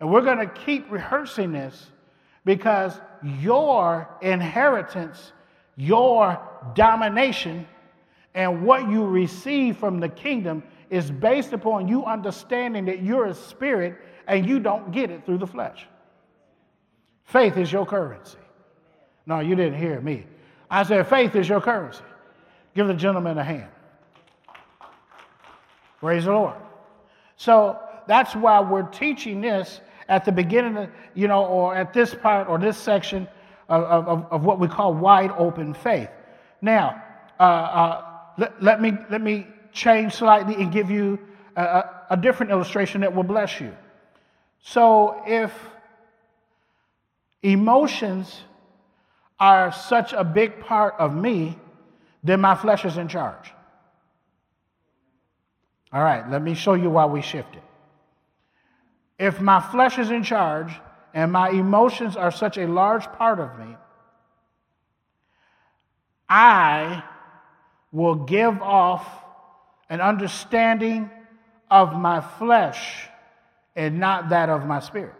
And 0.00 0.10
we're 0.10 0.22
going 0.22 0.38
to 0.38 0.48
keep 0.48 0.90
rehearsing 0.90 1.52
this 1.52 1.88
because 2.44 2.98
your 3.22 4.08
inheritance, 4.20 5.32
your 5.76 6.40
domination 6.74 7.64
and 8.34 8.64
what 8.64 8.90
you 8.90 9.04
receive 9.04 9.76
from 9.76 10.00
the 10.00 10.08
kingdom 10.08 10.64
is 10.90 11.10
based 11.10 11.52
upon 11.52 11.88
you 11.88 12.04
understanding 12.04 12.84
that 12.86 13.02
you're 13.02 13.26
a 13.26 13.34
spirit 13.34 13.96
and 14.26 14.46
you 14.46 14.60
don't 14.60 14.92
get 14.92 15.10
it 15.10 15.24
through 15.24 15.38
the 15.38 15.46
flesh. 15.46 15.86
Faith 17.24 17.56
is 17.56 17.72
your 17.72 17.86
currency. 17.86 18.38
No, 19.24 19.38
you 19.38 19.54
didn't 19.54 19.78
hear 19.78 20.00
me. 20.00 20.26
I 20.68 20.82
said, 20.82 21.06
faith 21.06 21.36
is 21.36 21.48
your 21.48 21.60
currency. 21.60 22.02
Give 22.74 22.86
the 22.86 22.94
gentleman 22.94 23.38
a 23.38 23.44
hand. 23.44 23.70
Praise 26.00 26.24
the 26.24 26.32
Lord. 26.32 26.56
So 27.36 27.78
that's 28.06 28.34
why 28.34 28.60
we're 28.60 28.82
teaching 28.82 29.40
this 29.40 29.80
at 30.08 30.24
the 30.24 30.32
beginning, 30.32 30.76
of, 30.76 30.90
you 31.14 31.28
know, 31.28 31.44
or 31.44 31.76
at 31.76 31.92
this 31.92 32.14
part 32.14 32.48
or 32.48 32.58
this 32.58 32.76
section 32.76 33.28
of, 33.68 33.84
of, 33.84 34.26
of 34.32 34.44
what 34.44 34.58
we 34.58 34.66
call 34.66 34.92
wide 34.92 35.30
open 35.38 35.72
faith. 35.72 36.10
Now, 36.60 37.02
uh, 37.38 37.42
uh, 37.42 38.04
let, 38.38 38.62
let, 38.62 38.80
me, 38.80 38.92
let 39.08 39.20
me 39.20 39.46
change 39.72 40.14
slightly 40.14 40.54
and 40.54 40.72
give 40.72 40.90
you 40.90 41.18
a, 41.56 41.84
a, 42.10 42.16
different 42.16 42.52
illustration 42.52 43.00
that 43.02 43.14
will 43.14 43.22
bless 43.22 43.60
you. 43.60 43.74
So, 44.62 45.22
if 45.26 45.52
emotions 47.42 48.42
are 49.38 49.72
such 49.72 50.12
a 50.12 50.22
big 50.22 50.60
part 50.60 50.94
of 50.98 51.14
me, 51.14 51.58
then 52.22 52.40
my 52.40 52.54
flesh 52.54 52.84
is 52.84 52.96
in 52.98 53.08
charge. 53.08 53.52
All 55.92 56.02
right, 56.02 56.28
let 56.30 56.42
me 56.42 56.54
show 56.54 56.74
you 56.74 56.90
why 56.90 57.06
we 57.06 57.22
shifted. 57.22 57.62
If 59.18 59.40
my 59.40 59.60
flesh 59.60 59.98
is 59.98 60.10
in 60.10 60.22
charge 60.22 60.72
and 61.12 61.32
my 61.32 61.50
emotions 61.50 62.16
are 62.16 62.30
such 62.30 62.58
a 62.58 62.66
large 62.66 63.04
part 63.12 63.40
of 63.40 63.58
me, 63.58 63.76
I 66.28 67.02
will 67.90 68.14
give 68.14 68.62
off 68.62 69.19
an 69.90 70.00
understanding 70.00 71.10
of 71.70 71.92
my 71.94 72.20
flesh 72.20 73.08
and 73.76 73.98
not 73.98 74.30
that 74.30 74.48
of 74.48 74.66
my 74.66 74.80
spirit. 74.80 75.14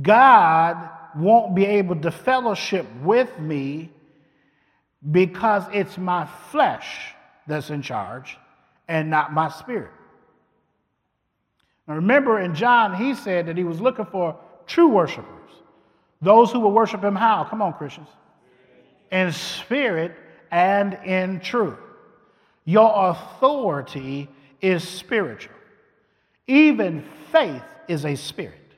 God 0.00 0.90
won't 1.16 1.54
be 1.54 1.64
able 1.64 1.96
to 1.96 2.10
fellowship 2.10 2.86
with 3.02 3.38
me 3.38 3.90
because 5.10 5.64
it's 5.72 5.96
my 5.96 6.26
flesh 6.50 7.14
that's 7.46 7.70
in 7.70 7.82
charge 7.82 8.36
and 8.88 9.10
not 9.10 9.32
my 9.32 9.48
spirit. 9.48 9.90
Now 11.86 11.94
remember 11.94 12.40
in 12.40 12.54
John, 12.54 12.94
he 12.94 13.14
said 13.14 13.46
that 13.46 13.56
he 13.56 13.64
was 13.64 13.80
looking 13.80 14.06
for 14.06 14.38
true 14.66 14.88
worshipers, 14.88 15.50
those 16.20 16.52
who 16.52 16.60
will 16.60 16.72
worship 16.72 17.02
him 17.02 17.14
how? 17.14 17.44
Come 17.44 17.62
on, 17.62 17.72
Christians. 17.74 18.08
In 19.10 19.32
spirit 19.32 20.14
and 20.50 20.94
in 21.04 21.40
truth. 21.40 21.78
Your 22.68 22.92
authority 23.08 24.28
is 24.60 24.86
spiritual. 24.86 25.54
Even 26.46 27.02
faith 27.32 27.62
is 27.88 28.04
a 28.04 28.14
spirit. 28.14 28.74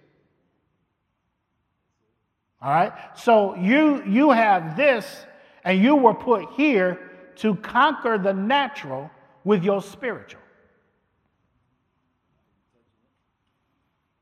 All 2.62 2.70
right? 2.70 2.92
So 3.16 3.56
you 3.56 4.04
you 4.06 4.30
have 4.30 4.76
this 4.76 5.26
and 5.64 5.82
you 5.82 5.97
were 5.97 6.14
put 6.14 6.50
here 6.52 7.00
to 7.38 7.56
conquer 7.56 8.16
the 8.16 8.32
natural 8.32 9.11
with 9.42 9.64
your 9.64 9.82
spiritual. 9.82 10.42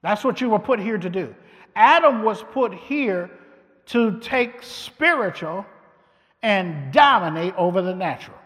That's 0.01 0.25
what 0.25 0.41
you 0.41 0.49
were 0.49 0.59
put 0.59 0.81
here 0.81 0.97
to 0.97 1.11
do. 1.11 1.35
Adam 1.77 2.23
was 2.23 2.43
put 2.43 2.73
here 2.73 3.31
to 3.89 4.19
take 4.21 4.63
spiritual 4.63 5.67
and 6.43 6.91
dominate 6.91 7.55
over 7.59 7.83
the 7.83 7.95
natural. 7.95 8.39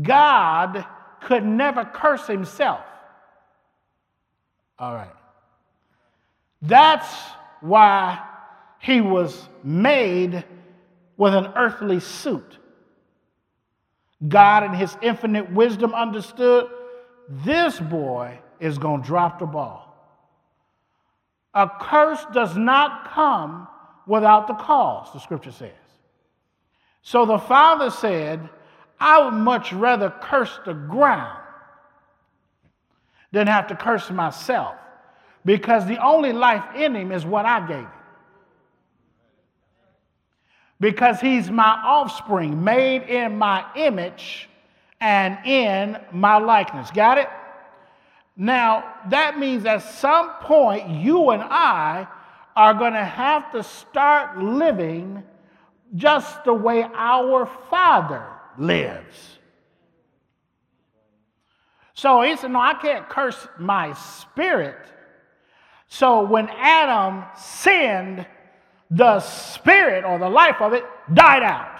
God 0.00 0.86
could 1.22 1.44
never 1.44 1.84
curse 1.84 2.26
himself. 2.26 2.84
All 4.78 4.94
right. 4.94 5.12
That's 6.62 7.08
why 7.60 8.24
he 8.78 9.00
was 9.00 9.48
made 9.62 10.44
with 11.16 11.34
an 11.34 11.52
earthly 11.56 12.00
suit. 12.00 12.58
God, 14.26 14.64
in 14.64 14.72
his 14.72 14.96
infinite 15.02 15.52
wisdom, 15.52 15.94
understood 15.94 16.66
this 17.28 17.78
boy 17.78 18.38
is 18.60 18.78
going 18.78 19.02
to 19.02 19.06
drop 19.06 19.38
the 19.38 19.46
ball. 19.46 19.88
A 21.54 21.68
curse 21.80 22.24
does 22.32 22.56
not 22.56 23.10
come 23.12 23.68
without 24.06 24.46
the 24.46 24.54
cause, 24.54 25.12
the 25.12 25.18
scripture 25.20 25.52
says. 25.52 25.70
So 27.02 27.26
the 27.26 27.38
father 27.38 27.90
said, 27.90 28.48
I 29.02 29.24
would 29.24 29.34
much 29.34 29.72
rather 29.72 30.10
curse 30.10 30.60
the 30.64 30.74
ground 30.74 31.36
than 33.32 33.48
have 33.48 33.66
to 33.66 33.74
curse 33.74 34.08
myself 34.10 34.76
because 35.44 35.86
the 35.86 36.00
only 36.00 36.32
life 36.32 36.64
in 36.76 36.94
him 36.94 37.10
is 37.10 37.26
what 37.26 37.44
I 37.44 37.66
gave 37.66 37.78
him. 37.78 37.88
Because 40.78 41.20
he's 41.20 41.50
my 41.50 41.80
offspring, 41.84 42.62
made 42.62 43.02
in 43.02 43.36
my 43.36 43.64
image 43.74 44.48
and 45.00 45.36
in 45.44 45.98
my 46.12 46.36
likeness. 46.38 46.92
Got 46.92 47.18
it? 47.18 47.28
Now, 48.36 48.94
that 49.10 49.36
means 49.36 49.64
at 49.64 49.82
some 49.82 50.30
point, 50.42 50.88
you 50.88 51.30
and 51.30 51.42
I 51.42 52.06
are 52.54 52.74
going 52.74 52.92
to 52.92 53.04
have 53.04 53.50
to 53.50 53.64
start 53.64 54.38
living 54.38 55.24
just 55.96 56.44
the 56.44 56.54
way 56.54 56.86
our 56.94 57.46
Father 57.68 58.24
lives. 58.58 59.38
So 61.94 62.22
he 62.22 62.36
said, 62.36 62.50
No, 62.50 62.60
I 62.60 62.74
can't 62.74 63.08
curse 63.08 63.46
my 63.58 63.92
spirit. 63.92 64.76
So 65.88 66.24
when 66.24 66.48
Adam 66.48 67.24
sinned, 67.36 68.26
the 68.90 69.20
spirit 69.20 70.04
or 70.04 70.18
the 70.18 70.28
life 70.28 70.60
of 70.60 70.72
it 70.72 70.84
died 71.12 71.42
out. 71.42 71.78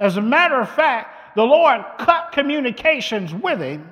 As 0.00 0.16
a 0.16 0.22
matter 0.22 0.60
of 0.60 0.70
fact, 0.70 1.36
the 1.36 1.42
Lord 1.42 1.82
cut 1.98 2.32
communications 2.32 3.32
with 3.34 3.60
him. 3.60 3.90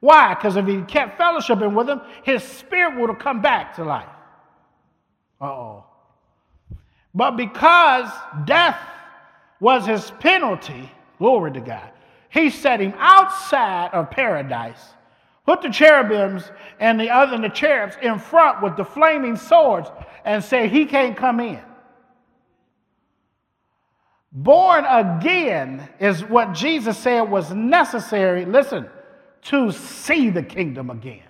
Why? 0.00 0.34
Because 0.34 0.56
if 0.56 0.66
he 0.66 0.82
kept 0.82 1.18
fellowshipping 1.18 1.74
with 1.74 1.88
him, 1.88 2.00
his 2.22 2.42
spirit 2.42 2.98
would 2.98 3.10
have 3.10 3.18
come 3.18 3.42
back 3.42 3.76
to 3.76 3.84
life. 3.84 4.08
Oh. 5.40 5.84
But 7.14 7.32
because 7.32 8.10
death 8.44 8.78
was 9.60 9.86
his 9.86 10.10
penalty, 10.18 10.90
glory 11.18 11.52
to 11.52 11.60
God, 11.60 11.90
he 12.30 12.50
set 12.50 12.80
him 12.80 12.94
outside 12.98 13.90
of 13.92 14.10
paradise, 14.10 14.94
put 15.44 15.62
the 15.62 15.68
cherubims 15.68 16.50
and 16.78 16.98
the 16.98 17.10
other 17.10 17.34
and 17.34 17.44
the 17.44 17.48
cherubs 17.48 17.96
in 18.02 18.18
front 18.18 18.62
with 18.62 18.76
the 18.76 18.84
flaming 18.84 19.36
swords, 19.36 19.90
and 20.24 20.42
say 20.42 20.68
he 20.68 20.86
can't 20.86 21.16
come 21.16 21.40
in. 21.40 21.60
Born 24.32 24.84
again 24.84 25.88
is 25.98 26.24
what 26.24 26.52
Jesus 26.52 26.96
said 26.96 27.22
was 27.22 27.52
necessary, 27.52 28.44
listen, 28.44 28.88
to 29.42 29.72
see 29.72 30.30
the 30.30 30.42
kingdom 30.42 30.90
again. 30.90 31.22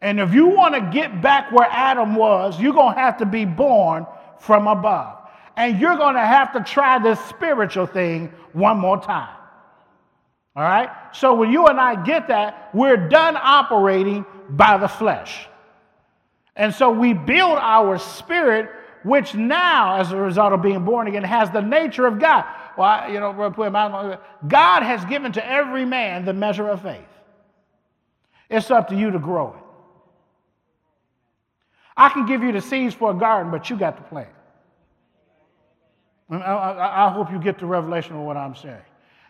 And 0.00 0.18
if 0.20 0.32
you 0.32 0.46
want 0.46 0.74
to 0.74 0.90
get 0.92 1.20
back 1.20 1.52
where 1.52 1.68
Adam 1.70 2.14
was, 2.14 2.60
you're 2.60 2.72
going 2.72 2.94
to 2.94 3.00
have 3.00 3.18
to 3.18 3.26
be 3.26 3.44
born 3.44 4.06
from 4.38 4.66
above 4.66 5.25
and 5.56 5.80
you're 5.80 5.96
going 5.96 6.14
to 6.14 6.26
have 6.26 6.52
to 6.52 6.60
try 6.60 6.98
this 6.98 7.18
spiritual 7.26 7.86
thing 7.86 8.32
one 8.52 8.78
more 8.78 9.00
time. 9.00 9.34
All 10.54 10.62
right? 10.62 10.90
So 11.12 11.34
when 11.34 11.50
you 11.50 11.66
and 11.66 11.80
I 11.80 12.02
get 12.02 12.28
that, 12.28 12.70
we're 12.74 13.08
done 13.08 13.36
operating 13.36 14.24
by 14.50 14.76
the 14.78 14.88
flesh. 14.88 15.48
And 16.56 16.74
so 16.74 16.90
we 16.90 17.12
build 17.12 17.58
our 17.58 17.98
spirit, 17.98 18.70
which 19.04 19.34
now, 19.34 19.96
as 19.96 20.12
a 20.12 20.16
result 20.16 20.52
of 20.52 20.62
being 20.62 20.84
born 20.84 21.06
again, 21.06 21.24
has 21.24 21.50
the 21.50 21.60
nature 21.60 22.06
of 22.06 22.18
God. 22.18 22.46
Well, 22.78 23.10
you 23.10 23.20
know, 23.20 23.32
God 24.48 24.82
has 24.82 25.04
given 25.06 25.32
to 25.32 25.46
every 25.46 25.84
man 25.84 26.24
the 26.24 26.32
measure 26.32 26.68
of 26.68 26.82
faith. 26.82 27.04
It's 28.48 28.70
up 28.70 28.88
to 28.88 28.96
you 28.96 29.10
to 29.10 29.18
grow 29.18 29.54
it. 29.54 29.62
I 31.96 32.10
can 32.10 32.26
give 32.26 32.42
you 32.42 32.52
the 32.52 32.60
seeds 32.60 32.94
for 32.94 33.10
a 33.10 33.14
garden, 33.14 33.50
but 33.50 33.70
you 33.70 33.76
got 33.76 33.96
to 33.96 34.02
plant. 34.02 34.28
I, 36.30 37.10
hope 37.10 37.30
you 37.30 37.38
get 37.38 37.58
the 37.58 37.66
revelation 37.66 38.16
of 38.16 38.22
what 38.22 38.36
I'm 38.36 38.54
saying. 38.54 38.82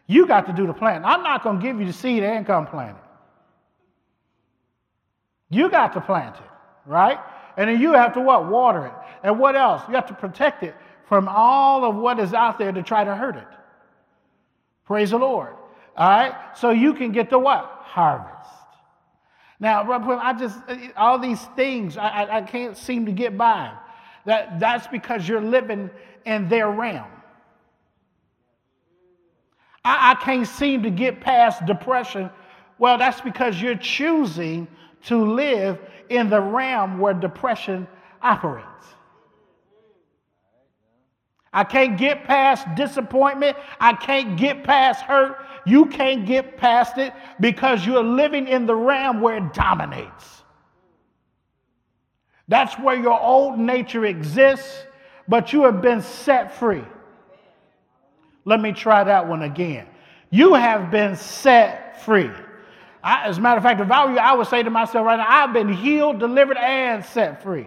You 0.06 0.26
got 0.26 0.46
to 0.46 0.52
do 0.52 0.66
the 0.66 0.72
planting. 0.72 1.04
I'm 1.04 1.22
not 1.22 1.42
going 1.42 1.58
to 1.58 1.62
give 1.62 1.78
you 1.78 1.86
the 1.86 1.92
seed 1.92 2.22
and 2.22 2.46
come 2.46 2.66
plant 2.66 2.96
it. 2.96 3.02
You 5.50 5.68
got 5.70 5.92
to 5.92 6.00
plant 6.00 6.36
it, 6.36 6.42
right? 6.86 7.18
And 7.56 7.68
then 7.68 7.80
you 7.80 7.92
have 7.92 8.14
to 8.14 8.20
what? 8.20 8.48
Water 8.48 8.86
it. 8.86 8.92
And 9.22 9.38
what 9.38 9.56
else? 9.56 9.82
You 9.88 9.94
have 9.94 10.06
to 10.06 10.14
protect 10.14 10.62
it 10.62 10.74
from 11.08 11.28
all 11.28 11.84
of 11.84 11.96
what 11.96 12.18
is 12.18 12.34
out 12.34 12.58
there 12.58 12.72
to 12.72 12.82
try 12.82 13.04
to 13.04 13.14
hurt 13.14 13.36
it. 13.36 13.46
Praise 14.84 15.10
the 15.10 15.18
Lord. 15.18 15.54
All 15.96 16.08
right? 16.08 16.34
So 16.56 16.70
you 16.70 16.94
can 16.94 17.12
get 17.12 17.30
the 17.30 17.38
what? 17.38 17.64
Harvest. 17.82 18.32
Now, 19.58 19.90
I 19.90 20.32
just, 20.34 20.58
all 20.96 21.18
these 21.18 21.40
things, 21.56 21.96
I, 21.96 22.38
I 22.38 22.42
can't 22.42 22.76
seem 22.76 23.06
to 23.06 23.12
get 23.12 23.38
by. 23.38 23.72
That, 24.26 24.60
that's 24.60 24.86
because 24.88 25.26
you're 25.26 25.40
living 25.40 25.88
in 26.24 26.48
their 26.48 26.70
realm. 26.70 27.10
I, 29.84 30.10
I 30.10 30.14
can't 30.22 30.46
seem 30.46 30.82
to 30.82 30.90
get 30.90 31.20
past 31.20 31.64
depression. 31.64 32.28
Well, 32.78 32.98
that's 32.98 33.20
because 33.20 33.62
you're 33.62 33.76
choosing 33.76 34.68
to 35.04 35.24
live 35.24 35.78
in 36.10 36.28
the 36.28 36.40
realm 36.40 36.98
where 36.98 37.14
depression 37.14 37.86
operates. 38.20 38.66
I 41.52 41.64
can't 41.64 41.96
get 41.96 42.24
past 42.24 42.66
disappointment. 42.74 43.56
I 43.80 43.94
can't 43.94 44.36
get 44.36 44.64
past 44.64 45.02
hurt. 45.02 45.38
You 45.64 45.86
can't 45.86 46.26
get 46.26 46.58
past 46.58 46.98
it 46.98 47.14
because 47.40 47.86
you're 47.86 48.02
living 48.02 48.46
in 48.48 48.66
the 48.66 48.74
realm 48.74 49.20
where 49.20 49.36
it 49.36 49.54
dominates. 49.54 50.42
That's 52.48 52.78
where 52.78 52.96
your 52.96 53.20
old 53.20 53.58
nature 53.58 54.04
exists, 54.04 54.84
but 55.28 55.52
you 55.52 55.64
have 55.64 55.82
been 55.82 56.00
set 56.00 56.56
free. 56.58 56.84
Let 58.44 58.60
me 58.60 58.72
try 58.72 59.02
that 59.02 59.26
one 59.28 59.42
again. 59.42 59.86
You 60.30 60.54
have 60.54 60.90
been 60.90 61.16
set 61.16 62.04
free. 62.04 62.30
I, 63.02 63.26
as 63.26 63.38
a 63.38 63.40
matter 63.40 63.58
of 63.58 63.62
fact, 63.62 63.80
if 63.80 63.90
I 63.90 64.04
were 64.04 64.12
you, 64.12 64.18
I 64.18 64.34
would 64.34 64.46
say 64.46 64.62
to 64.62 64.70
myself 64.70 65.04
right 65.04 65.16
now, 65.16 65.26
I've 65.28 65.52
been 65.52 65.72
healed, 65.72 66.20
delivered, 66.20 66.56
and 66.56 67.04
set 67.04 67.42
free. 67.42 67.66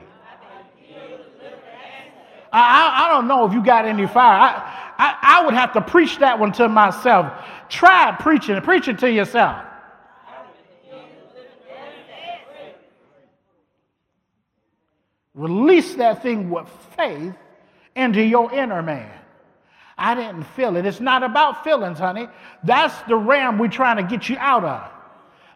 I, 2.51 3.05
I, 3.05 3.09
don't 3.09 3.27
know 3.27 3.45
if 3.45 3.53
you 3.53 3.63
got 3.63 3.85
any 3.85 4.07
fire. 4.07 4.39
I, 4.39 4.95
I, 4.97 5.39
I 5.39 5.45
would 5.45 5.53
have 5.53 5.71
to 5.73 5.81
preach 5.81 6.17
that 6.17 6.39
one 6.39 6.51
to 6.53 6.67
myself. 6.67 7.31
Try 7.69 8.15
preaching 8.19 8.55
it. 8.55 8.63
Preach 8.63 8.87
it 8.87 8.97
to 8.99 9.11
yourself. 9.11 9.63
Release 15.39 15.95
that 15.95 16.21
thing 16.21 16.49
with 16.49 16.67
faith 16.97 17.33
into 17.95 18.21
your 18.21 18.51
inner 18.51 18.81
man. 18.81 19.09
I 19.97 20.13
didn't 20.13 20.43
feel 20.43 20.75
it. 20.75 20.85
It's 20.85 20.99
not 20.99 21.23
about 21.23 21.63
feelings, 21.63 21.97
honey. 21.97 22.27
That's 22.65 22.93
the 23.03 23.15
ram 23.15 23.57
we're 23.57 23.69
trying 23.69 23.95
to 23.95 24.03
get 24.03 24.27
you 24.27 24.35
out 24.37 24.65
of. 24.65 24.91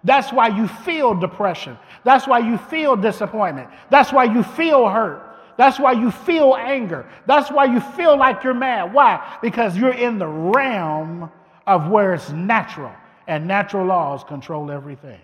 That's 0.06 0.32
why 0.32 0.48
you 0.48 0.70
feel 0.70 1.14
depression. 1.14 1.78
That's 2.06 2.26
why 2.26 2.40
you 2.40 2.58
feel 2.58 2.96
disappointment. 2.96 3.72
That's 3.90 4.14
why 4.14 4.24
you 4.24 4.42
feel 4.44 4.88
hurt. 4.88 5.22
That's 5.58 5.78
why 5.78 5.92
you 5.92 6.12
feel 6.12 6.56
anger. 6.58 7.06
That's 7.26 7.52
why 7.52 7.66
you 7.66 7.82
feel 7.82 8.18
like 8.18 8.42
you're 8.42 8.54
mad. 8.54 8.94
Why? 8.94 9.38
Because 9.42 9.76
you're 9.76 9.94
in 9.94 10.18
the 10.18 10.28
realm 10.28 11.30
of 11.68 11.90
where 11.90 12.14
it's 12.14 12.30
natural, 12.30 12.94
and 13.28 13.50
natural 13.50 13.86
laws 13.86 14.24
control 14.24 14.72
everything. 14.72 15.20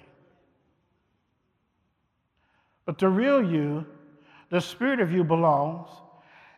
But 2.86 2.98
the 2.98 3.08
real 3.08 3.42
you, 3.42 3.86
the 4.50 4.60
spirit 4.60 5.00
of 5.00 5.12
you 5.12 5.24
belongs 5.24 5.90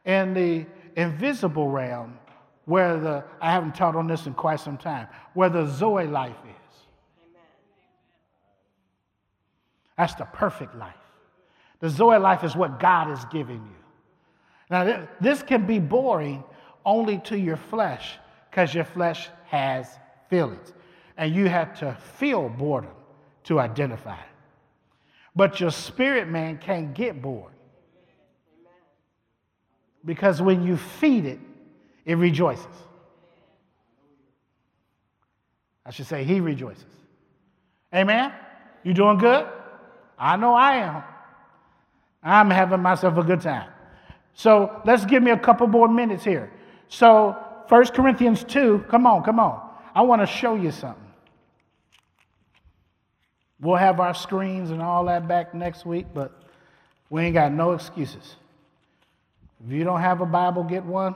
in 0.05 0.33
the 0.33 0.65
invisible 0.95 1.69
realm 1.69 2.17
where 2.65 2.99
the, 2.99 3.23
I 3.41 3.51
haven't 3.51 3.75
taught 3.75 3.95
on 3.95 4.07
this 4.07 4.27
in 4.27 4.33
quite 4.33 4.59
some 4.59 4.77
time, 4.77 5.07
where 5.33 5.49
the 5.49 5.65
Zoe 5.65 6.07
life 6.07 6.37
is. 6.45 6.77
Amen. 7.23 7.41
That's 9.97 10.15
the 10.15 10.25
perfect 10.25 10.75
life. 10.75 10.93
The 11.79 11.89
Zoe 11.89 12.17
life 12.17 12.43
is 12.43 12.55
what 12.55 12.79
God 12.79 13.11
is 13.11 13.25
giving 13.25 13.57
you. 13.57 13.81
Now, 14.69 15.07
this 15.19 15.43
can 15.43 15.65
be 15.65 15.79
boring 15.79 16.43
only 16.85 17.17
to 17.19 17.37
your 17.37 17.57
flesh 17.57 18.17
because 18.49 18.73
your 18.73 18.85
flesh 18.85 19.29
has 19.47 19.99
feelings. 20.29 20.73
And 21.17 21.35
you 21.35 21.49
have 21.49 21.77
to 21.79 21.97
feel 22.17 22.47
boredom 22.47 22.91
to 23.45 23.59
identify 23.59 24.15
it. 24.15 24.29
But 25.35 25.59
your 25.59 25.71
spirit 25.71 26.29
man 26.29 26.57
can't 26.57 26.93
get 26.93 27.21
bored. 27.21 27.51
Because 30.03 30.41
when 30.41 30.65
you 30.65 30.77
feed 30.77 31.25
it, 31.25 31.39
it 32.05 32.15
rejoices. 32.15 32.65
I 35.85 35.91
should 35.91 36.07
say, 36.07 36.23
he 36.23 36.39
rejoices. 36.39 36.85
Amen? 37.93 38.31
You 38.83 38.93
doing 38.93 39.17
good? 39.17 39.47
I 40.17 40.35
know 40.35 40.53
I 40.53 40.75
am. 40.77 41.03
I'm 42.23 42.49
having 42.49 42.81
myself 42.81 43.17
a 43.17 43.23
good 43.23 43.41
time. 43.41 43.69
So 44.33 44.81
let's 44.85 45.05
give 45.05 45.21
me 45.23 45.31
a 45.31 45.37
couple 45.37 45.67
more 45.67 45.87
minutes 45.87 46.23
here. 46.23 46.51
So 46.87 47.35
1 47.67 47.85
Corinthians 47.87 48.43
2, 48.43 48.85
come 48.89 49.05
on, 49.05 49.23
come 49.23 49.39
on. 49.39 49.69
I 49.93 50.01
want 50.01 50.21
to 50.21 50.25
show 50.25 50.55
you 50.55 50.71
something. 50.71 51.01
We'll 53.59 53.75
have 53.75 53.99
our 53.99 54.13
screens 54.13 54.71
and 54.71 54.81
all 54.81 55.05
that 55.05 55.27
back 55.27 55.53
next 55.53 55.85
week, 55.85 56.07
but 56.13 56.31
we 57.09 57.23
ain't 57.23 57.33
got 57.33 57.51
no 57.51 57.73
excuses. 57.73 58.35
If 59.65 59.71
you 59.71 59.83
don't 59.83 60.01
have 60.01 60.21
a 60.21 60.25
Bible, 60.25 60.63
get 60.63 60.83
one, 60.83 61.15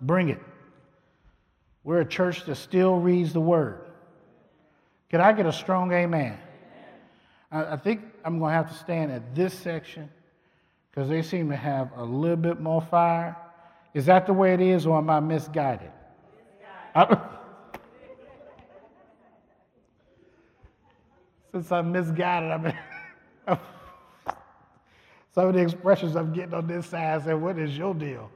bring 0.00 0.28
it. 0.28 0.40
We're 1.84 2.00
a 2.00 2.04
church 2.04 2.44
that 2.46 2.56
still 2.56 2.96
reads 2.96 3.32
the 3.32 3.40
Word. 3.40 3.80
Can 5.10 5.20
I 5.20 5.32
get 5.32 5.46
a 5.46 5.52
strong 5.52 5.92
amen? 5.92 6.38
I, 7.52 7.76
think 7.76 8.00
I'm 8.24 8.40
going 8.40 8.50
to 8.50 8.56
have 8.56 8.68
to 8.68 8.76
stand 8.76 9.12
at 9.12 9.34
this 9.34 9.54
section 9.54 10.10
because 10.90 11.08
they 11.08 11.22
seem 11.22 11.50
to 11.50 11.56
have 11.56 11.90
a 11.96 12.02
little 12.02 12.36
bit 12.36 12.60
more 12.60 12.82
fire. 12.82 13.36
Is 13.92 14.06
that 14.06 14.26
the 14.26 14.32
way 14.32 14.54
it 14.54 14.60
is, 14.60 14.86
or 14.86 14.98
am 14.98 15.08
I 15.08 15.20
misguided? 15.20 15.92
I, 16.96 17.16
since 21.52 21.70
I'm 21.70 21.92
misguided, 21.92 22.50
I 22.50 22.58
mean, 22.58 22.76
some 25.34 25.48
of 25.48 25.54
the 25.54 25.60
expressions 25.60 26.14
I'm 26.14 26.32
getting 26.32 26.54
on 26.54 26.66
this 26.66 26.86
side 26.86 27.24
said, 27.24 27.34
What 27.34 27.58
is 27.58 27.76
your 27.76 27.94
deal? 27.94 28.30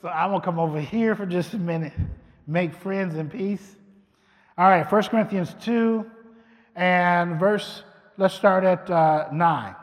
So 0.00 0.08
I'm 0.08 0.30
going 0.30 0.40
to 0.40 0.44
come 0.44 0.58
over 0.58 0.80
here 0.80 1.14
for 1.14 1.26
just 1.26 1.54
a 1.54 1.58
minute, 1.58 1.92
make 2.46 2.72
friends 2.72 3.16
in 3.16 3.28
peace. 3.28 3.76
All 4.56 4.68
right, 4.68 4.90
1 4.90 5.02
Corinthians 5.04 5.54
2 5.62 6.08
and 6.76 7.38
verse, 7.38 7.82
let's 8.16 8.34
start 8.34 8.64
at 8.64 8.88
uh, 8.90 9.28
9. 9.32 9.74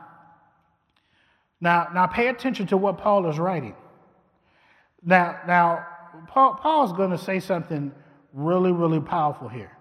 Now, 1.60 1.88
now 1.94 2.08
pay 2.08 2.28
attention 2.28 2.68
to 2.68 2.78
what 2.78 2.98
Paul 2.98 3.30
is 3.30 3.38
writing. 3.38 3.76
Now, 5.04 5.40
now 5.48 5.86
Paul, 6.28 6.56
Paul 6.56 6.86
is 6.86 6.94
going 6.94 7.12
to 7.12 7.18
say 7.18 7.40
something 7.40 7.92
really, 8.34 8.72
really 8.72 9.00
powerful 9.00 9.50
here. 9.50 9.72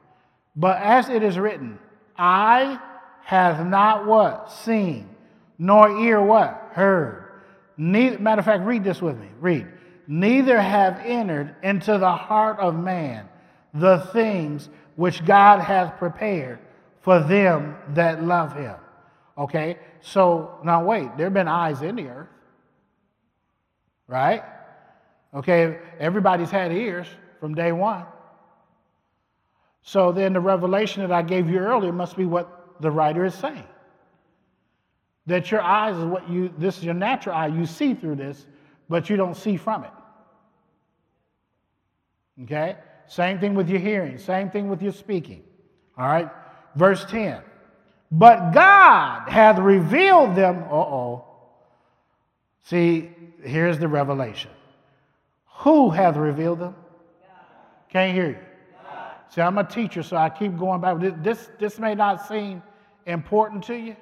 But 0.55 0.81
as 0.81 1.09
it 1.09 1.23
is 1.23 1.39
written, 1.39 1.79
I 2.17 2.81
have 3.25 3.67
not 3.67 4.07
what? 4.07 4.51
Seen, 4.51 5.09
nor 5.59 5.99
ear 5.99 6.21
what? 6.21 6.71
Heard. 6.73 7.25
Neither, 7.77 8.19
matter 8.19 8.40
of 8.40 8.45
fact, 8.45 8.64
read 8.64 8.85
this 8.85 9.03
with 9.03 9.19
me. 9.19 9.29
Read. 9.40 9.66
Neither 10.07 10.61
have 10.61 11.01
entered 11.05 11.55
into 11.62 11.99
the 11.99 12.12
heart 12.12 12.59
of 12.59 12.79
man 12.79 13.29
the 13.75 13.99
things 14.12 14.69
which 14.95 15.25
God 15.25 15.61
has 15.61 15.90
prepared 15.99 16.59
for 17.01 17.21
them 17.21 17.77
that 17.90 18.23
love 18.23 18.55
him. 18.55 18.77
Okay? 19.37 19.79
So 20.01 20.59
now 20.64 20.85
wait, 20.85 21.16
there 21.16 21.27
have 21.27 21.35
been 21.35 21.49
eyes 21.49 21.83
in 21.83 21.97
the 21.97 22.09
earth. 22.09 22.29
Right? 24.09 24.42
Okay, 25.35 25.79
everybody's 25.99 26.51
had 26.51 26.73
ears 26.73 27.07
from 27.40 27.55
day 27.55 27.73
one. 27.73 28.07
So 29.83 30.12
then 30.12 30.33
the 30.33 30.40
revelation 30.40 31.03
that 31.03 31.12
I 31.12 31.23
gave 31.23 31.51
you 31.51 31.59
earlier 31.59 31.92
must 31.92 32.16
be 32.16 32.25
what 32.25 32.81
the 32.81 32.90
writer 32.90 33.25
is 33.25 33.35
saying. 33.35 33.66
That 35.27 35.51
your 35.51 35.61
eyes 35.61 35.97
is 35.97 36.05
what 36.05 36.31
you, 36.31 36.53
this 36.57 36.79
is 36.79 36.85
your 36.85 36.95
natural 36.95 37.35
eye, 37.35 37.49
you 37.49 37.67
see 37.67 37.95
through 37.95 38.17
this, 38.17 38.47
but 38.89 39.11
you 39.11 39.17
don't 39.17 39.37
see 39.37 39.57
from 39.57 39.85
it. 39.85 39.91
Okay? 42.45 42.77
Same 43.09 43.39
thing 43.39 43.55
with 43.55 43.69
your 43.69 43.81
hearing, 43.81 44.19
same 44.19 44.51
thing 44.51 44.69
with 44.69 44.83
your 44.83 44.93
speaking. 44.93 45.43
All 45.99 46.07
right? 46.07 46.31
Verse 46.75 47.05
10. 47.07 47.43
But 48.11 48.53
God 48.53 49.29
hath 49.29 49.59
revealed 49.59 50.37
them. 50.37 50.65
Uh 50.71 50.77
oh. 50.77 51.25
See, 52.62 53.11
here's 53.43 53.79
the 53.79 53.89
revelation. 53.89 54.51
Who 55.59 55.91
hath 55.91 56.17
revealed 56.17 56.61
them? 56.61 56.75
Can't 57.89 58.15
hear 58.15 58.29
you. 58.31 58.39
See, 59.31 59.41
I'm 59.41 59.59
a 59.59 59.65
teacher, 59.65 60.03
so 60.03 60.17
I 60.17 60.31
keep 60.31 60.57
going 60.57 60.81
back. 60.81 60.97
This, 61.23 61.51
this 61.59 61.79
may 61.79 61.95
not 61.95 62.27
seem 62.29 62.62
important 63.07 63.65
to 63.65 63.75
you, 63.75 63.97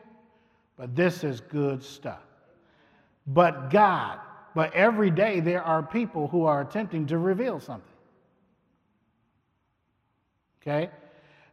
but 0.76 0.94
this 0.94 1.24
is 1.24 1.40
good 1.40 1.82
stuff. 1.82 2.22
But 3.26 3.70
God, 3.70 4.18
but 4.54 4.74
every 4.74 5.10
day 5.10 5.40
there 5.40 5.62
are 5.62 5.82
people 5.82 6.28
who 6.28 6.44
are 6.44 6.60
attempting 6.60 7.06
to 7.06 7.18
reveal 7.18 7.60
something. 7.60 7.88
Okay? 10.62 10.90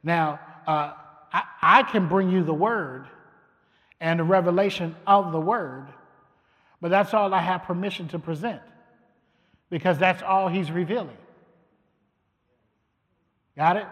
Now, 0.04 0.40
uh, 0.68 0.94
I, 1.32 1.44
I 1.62 1.84
can 1.84 2.08
bring 2.08 2.30
you 2.30 2.44
the 2.44 2.54
word 2.54 3.08
and 4.00 4.20
the 4.20 4.24
revelation 4.24 4.96
of 5.06 5.32
the 5.32 5.40
word, 5.40 5.88
but 6.80 6.90
that's 6.90 7.14
all 7.14 7.34
I 7.34 7.42
have 7.42 7.64
permission 7.64 8.08
to 8.10 8.20
present 8.20 8.62
because 9.70 9.98
that's 9.98 10.24
all 10.24 10.48
he's 10.48 10.72
revealing. 10.72 11.18
Got 13.56 13.78
it? 13.78 13.86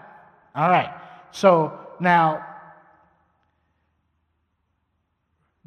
All 0.55 0.69
right. 0.69 0.93
So 1.31 1.79
now, 1.99 2.45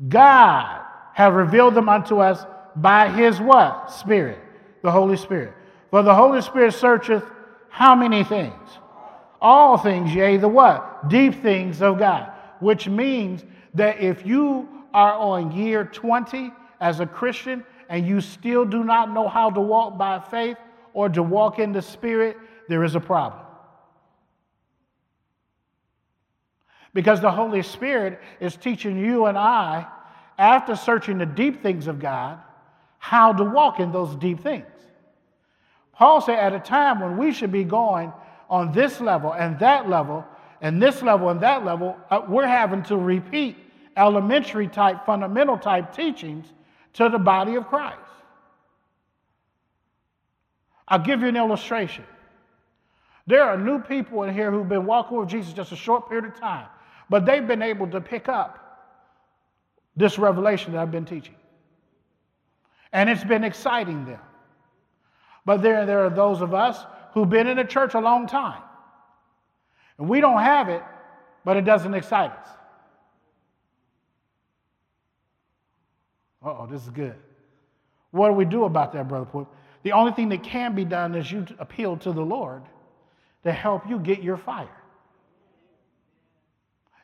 God 0.08 0.80
have 1.14 1.34
revealed 1.34 1.74
them 1.74 1.88
unto 1.88 2.18
us 2.18 2.44
by 2.76 3.08
his 3.08 3.40
what? 3.40 3.90
Spirit, 3.90 4.38
the 4.82 4.90
Holy 4.90 5.16
Spirit. 5.16 5.54
For 5.90 6.02
the 6.02 6.14
Holy 6.14 6.40
Spirit 6.40 6.74
searcheth 6.74 7.24
how 7.68 7.94
many 7.94 8.24
things? 8.24 8.78
all 9.42 9.76
things, 9.76 10.14
yea, 10.14 10.36
the 10.36 10.48
what? 10.48 11.08
Deep 11.08 11.42
things 11.42 11.82
of 11.82 11.98
God. 11.98 12.32
Which 12.60 12.88
means 12.88 13.44
that 13.74 14.00
if 14.00 14.24
you 14.24 14.68
are 14.94 15.14
on 15.14 15.50
year 15.50 15.84
20 15.84 16.52
as 16.80 17.00
a 17.00 17.06
Christian 17.06 17.64
and 17.88 18.06
you 18.06 18.20
still 18.20 18.64
do 18.64 18.84
not 18.84 19.12
know 19.12 19.28
how 19.28 19.50
to 19.50 19.60
walk 19.60 19.98
by 19.98 20.20
faith 20.20 20.56
or 20.94 21.08
to 21.08 21.22
walk 21.22 21.58
in 21.58 21.72
the 21.72 21.82
Spirit, 21.82 22.36
there 22.68 22.84
is 22.84 22.94
a 22.94 23.00
problem. 23.00 23.41
Because 26.94 27.20
the 27.20 27.30
Holy 27.30 27.62
Spirit 27.62 28.20
is 28.40 28.56
teaching 28.56 28.98
you 28.98 29.26
and 29.26 29.38
I, 29.38 29.86
after 30.38 30.76
searching 30.76 31.18
the 31.18 31.26
deep 31.26 31.62
things 31.62 31.86
of 31.86 31.98
God, 31.98 32.38
how 32.98 33.32
to 33.32 33.44
walk 33.44 33.80
in 33.80 33.92
those 33.92 34.14
deep 34.16 34.40
things. 34.40 34.66
Paul 35.92 36.20
said, 36.20 36.38
at 36.38 36.52
a 36.52 36.60
time 36.60 37.00
when 37.00 37.16
we 37.16 37.32
should 37.32 37.52
be 37.52 37.64
going 37.64 38.12
on 38.48 38.72
this 38.72 39.00
level 39.00 39.32
and 39.32 39.58
that 39.60 39.88
level, 39.88 40.24
and 40.60 40.80
this 40.80 41.02
level 41.02 41.28
and 41.28 41.40
that 41.40 41.64
level, 41.64 41.96
uh, 42.10 42.22
we're 42.28 42.46
having 42.46 42.82
to 42.84 42.96
repeat 42.96 43.56
elementary 43.96 44.68
type, 44.68 45.04
fundamental 45.04 45.58
type 45.58 45.94
teachings 45.94 46.46
to 46.94 47.08
the 47.08 47.18
body 47.18 47.56
of 47.56 47.66
Christ. 47.66 47.98
I'll 50.86 50.98
give 50.98 51.20
you 51.22 51.28
an 51.28 51.36
illustration. 51.36 52.04
There 53.26 53.42
are 53.42 53.56
new 53.56 53.80
people 53.80 54.24
in 54.24 54.34
here 54.34 54.50
who've 54.50 54.68
been 54.68 54.86
walking 54.86 55.18
with 55.18 55.28
Jesus 55.28 55.52
just 55.52 55.72
a 55.72 55.76
short 55.76 56.08
period 56.08 56.26
of 56.26 56.38
time, 56.38 56.66
but 57.12 57.26
they've 57.26 57.46
been 57.46 57.60
able 57.60 57.86
to 57.88 58.00
pick 58.00 58.26
up 58.26 58.58
this 59.94 60.18
revelation 60.18 60.72
that 60.72 60.80
I've 60.80 60.90
been 60.90 61.04
teaching. 61.04 61.34
And 62.90 63.10
it's 63.10 63.22
been 63.22 63.44
exciting 63.44 64.06
them. 64.06 64.18
But 65.44 65.60
there, 65.60 65.84
there 65.84 66.06
are 66.06 66.08
those 66.08 66.40
of 66.40 66.54
us 66.54 66.86
who've 67.12 67.28
been 67.28 67.48
in 67.48 67.58
the 67.58 67.64
church 67.64 67.92
a 67.92 68.00
long 68.00 68.26
time. 68.26 68.62
And 69.98 70.08
we 70.08 70.22
don't 70.22 70.40
have 70.40 70.70
it, 70.70 70.82
but 71.44 71.58
it 71.58 71.66
doesn't 71.66 71.92
excite 71.92 72.30
us. 72.30 72.48
oh, 76.42 76.66
this 76.66 76.82
is 76.82 76.88
good. 76.88 77.16
What 78.10 78.28
do 78.28 78.32
we 78.32 78.46
do 78.46 78.64
about 78.64 78.94
that, 78.94 79.06
Brother 79.06 79.26
Pope? 79.26 79.54
The 79.82 79.92
only 79.92 80.12
thing 80.12 80.30
that 80.30 80.42
can 80.42 80.74
be 80.74 80.86
done 80.86 81.14
is 81.14 81.30
you 81.30 81.44
appeal 81.58 81.98
to 81.98 82.12
the 82.12 82.24
Lord 82.24 82.62
to 83.44 83.52
help 83.52 83.86
you 83.86 83.98
get 83.98 84.22
your 84.22 84.38
fire. 84.38 84.81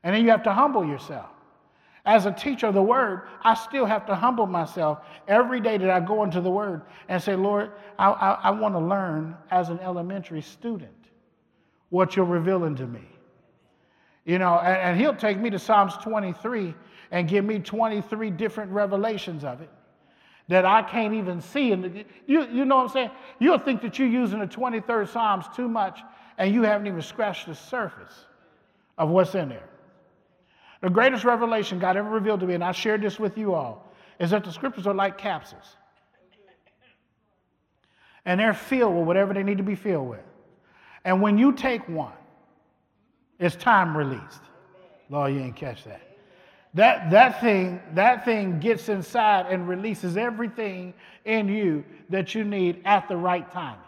And 0.03 0.15
then 0.15 0.25
you 0.25 0.31
have 0.31 0.43
to 0.45 0.53
humble 0.53 0.85
yourself. 0.85 1.31
As 2.05 2.25
a 2.25 2.33
teacher 2.33 2.69
of 2.69 2.75
the 2.75 2.83
word, 2.83 3.23
I 3.43 3.55
still 3.55 3.85
have 3.85 4.07
to 4.07 4.15
humble 4.15 4.47
myself 4.47 5.01
every 5.27 5.61
day 5.61 5.77
that 5.77 5.91
I 5.91 6.01
go 6.01 6.25
into 6.25 6.41
the 6.41 6.51
word 6.51 6.83
and 7.09 7.23
say, 7.23 7.37
Lord, 7.37 7.73
I, 7.99 8.09
I, 8.09 8.33
I 8.45 8.51
want 8.51 8.75
to 8.75 8.79
learn 8.79 9.37
as 9.51 9.69
an 9.69 9.79
elementary 9.81 10.41
student 10.41 10.93
what 11.91 12.17
you're 12.17 12.25
revealing 12.25 12.77
to 12.77 12.87
me. 12.87 13.05
You 14.25 14.39
know, 14.39 14.59
and, 14.59 14.77
and 14.77 15.01
he'll 15.01 15.17
take 15.17 15.39
me 15.39 15.51
to 15.51 15.59
Psalms 15.59 15.95
23 16.03 16.75
and 17.11 17.29
give 17.29 17.45
me 17.45 17.59
23 17.59 18.31
different 18.31 18.73
revelations 18.73 19.45
of 19.45 19.61
it 19.61 19.71
that 20.49 20.65
I 20.65 20.83
can't 20.83 21.15
even 21.15 21.41
see. 21.41 21.73
And 21.73 22.05
you, 22.27 22.47
you 22.49 22.65
know 22.65 22.77
what 22.77 22.83
I'm 22.85 22.89
saying? 22.89 23.11
You'll 23.39 23.59
think 23.59 23.83
that 23.83 23.99
you're 23.99 24.09
using 24.09 24.39
the 24.39 24.47
23rd 24.47 25.09
Psalms 25.09 25.45
too 25.55 25.69
much 25.69 26.01
and 26.39 26.55
you 26.55 26.63
haven't 26.63 26.87
even 26.87 27.03
scratched 27.03 27.47
the 27.47 27.55
surface 27.55 28.27
of 28.97 29.11
what's 29.11 29.35
in 29.35 29.51
there. 29.51 29.69
The 30.81 30.91
greatest 30.91 31.25
revelation 31.25 31.79
God 31.79 31.97
ever 31.97 32.09
revealed 32.09 32.41
to 32.41 32.47
me, 32.47 32.55
and 32.55 32.63
I 32.63 32.73
shared 32.73 33.03
this 33.03 33.19
with 33.19 33.37
you 33.37 33.55
all, 33.55 33.91
is 34.19 34.31
that 34.31 34.45
the 34.45 34.53
scriptures 34.53 34.87
are 34.87 34.95
like 34.95 35.19
capsules. 35.19 35.77
And 38.25 38.39
they're 38.39 38.55
filled 38.55 38.97
with 38.97 39.07
whatever 39.07 39.33
they 39.33 39.43
need 39.43 39.59
to 39.59 39.65
be 39.65 39.75
filled 39.75 40.09
with. 40.09 40.21
And 41.05 41.23
when 41.23 41.39
you 41.39 41.53
take 41.53 41.89
one, 41.89 42.13
it's 43.39 43.57
time 43.57 43.97
released. 43.97 44.41
Lord, 45.09 45.33
you 45.33 45.41
ain't 45.41 45.57
catch 45.57 45.85
that. 45.85 46.03
That, 46.75 47.11
that, 47.11 47.41
thing, 47.41 47.81
that 47.95 48.25
thing 48.25 48.61
gets 48.61 48.89
inside 48.89 49.47
and 49.51 49.69
releases 49.69 50.17
everything 50.17 50.93
in 51.25 51.49
you 51.49 51.85
that 52.11 52.35
you 52.35 52.45
need 52.45 52.83
at 52.85 53.09
the 53.09 53.17
right 53.17 53.51
time. 53.51 53.79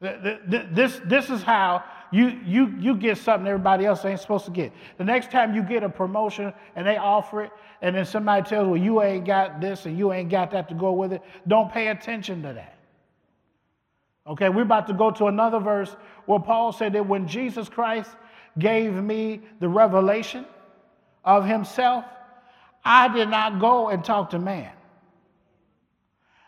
This, 0.00 1.00
this 1.04 1.30
is 1.30 1.42
how 1.42 1.82
you, 2.12 2.38
you, 2.44 2.74
you 2.78 2.96
get 2.96 3.18
something 3.18 3.46
everybody 3.46 3.84
else 3.84 4.04
ain't 4.04 4.20
supposed 4.20 4.44
to 4.44 4.50
get. 4.50 4.72
The 4.96 5.04
next 5.04 5.30
time 5.30 5.54
you 5.54 5.62
get 5.62 5.82
a 5.82 5.88
promotion 5.88 6.52
and 6.76 6.86
they 6.86 6.96
offer 6.96 7.42
it, 7.44 7.50
and 7.82 7.94
then 7.94 8.04
somebody 8.04 8.48
tells, 8.48 8.68
well, 8.68 8.76
you 8.76 9.02
ain't 9.02 9.24
got 9.24 9.60
this 9.60 9.86
and 9.86 9.98
you 9.98 10.12
ain't 10.12 10.30
got 10.30 10.50
that 10.52 10.68
to 10.68 10.74
go 10.74 10.92
with 10.92 11.12
it, 11.12 11.22
don't 11.46 11.70
pay 11.70 11.88
attention 11.88 12.42
to 12.42 12.52
that. 12.54 12.78
Okay, 14.26 14.48
we're 14.48 14.62
about 14.62 14.86
to 14.88 14.92
go 14.92 15.10
to 15.10 15.26
another 15.26 15.58
verse 15.58 15.94
where 16.26 16.38
Paul 16.38 16.72
said 16.72 16.92
that 16.92 17.06
when 17.06 17.26
Jesus 17.26 17.68
Christ 17.68 18.10
gave 18.58 18.92
me 18.92 19.40
the 19.60 19.68
revelation 19.68 20.44
of 21.24 21.46
himself, 21.46 22.04
I 22.84 23.08
did 23.08 23.28
not 23.28 23.58
go 23.58 23.88
and 23.88 24.04
talk 24.04 24.30
to 24.30 24.38
man. 24.38 24.70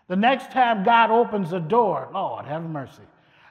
The 0.09 0.17
next 0.17 0.51
time 0.51 0.85
God 0.85 1.11
opens 1.11 1.53
a 1.53 1.61
door, 1.61 2.09
Lord, 2.13 2.45
have 2.47 2.63
mercy, 2.63 3.03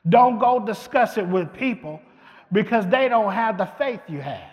don't 0.07 0.39
go 0.39 0.65
discuss 0.65 1.17
it 1.17 1.27
with 1.27 1.53
people 1.53 2.01
because 2.51 2.87
they 2.87 3.09
don't 3.09 3.33
have 3.33 3.57
the 3.57 3.65
faith 3.65 4.01
you 4.07 4.21
have. 4.21 4.51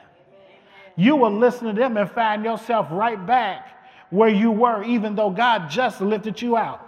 You 0.97 1.17
will 1.17 1.33
listen 1.33 1.69
to 1.69 1.73
them 1.73 1.97
and 1.97 2.11
find 2.11 2.45
yourself 2.45 2.89
right 2.91 3.25
back 3.27 3.77
where 4.11 4.29
you 4.29 4.51
were, 4.51 4.83
even 4.83 5.15
though 5.15 5.31
God 5.31 5.69
just 5.69 6.01
lifted 6.01 6.41
you 6.41 6.57
out. 6.57 6.83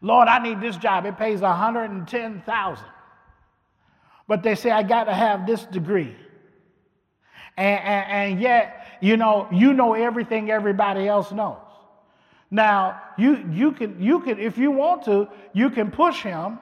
Lord, 0.00 0.28
I 0.28 0.42
need 0.42 0.60
this 0.60 0.76
job. 0.76 1.06
It 1.06 1.16
pays 1.16 1.40
110,000. 1.40 2.84
But 4.28 4.42
they 4.42 4.54
say 4.54 4.70
I 4.70 4.82
got 4.82 5.04
to 5.04 5.14
have 5.14 5.46
this 5.46 5.64
degree. 5.64 6.16
And, 7.56 7.80
and, 7.80 8.10
and, 8.10 8.40
yet, 8.40 8.98
you 9.00 9.16
know, 9.16 9.46
you 9.52 9.74
know 9.74 9.94
everything 9.94 10.50
everybody 10.50 11.06
else 11.06 11.32
knows. 11.32 11.58
Now, 12.52 13.00
you, 13.16 13.48
you, 13.50 13.72
can, 13.72 13.96
you 13.98 14.20
can, 14.20 14.38
if 14.38 14.58
you 14.58 14.70
want 14.70 15.04
to, 15.06 15.26
you 15.54 15.70
can 15.70 15.90
push 15.90 16.20
him 16.20 16.58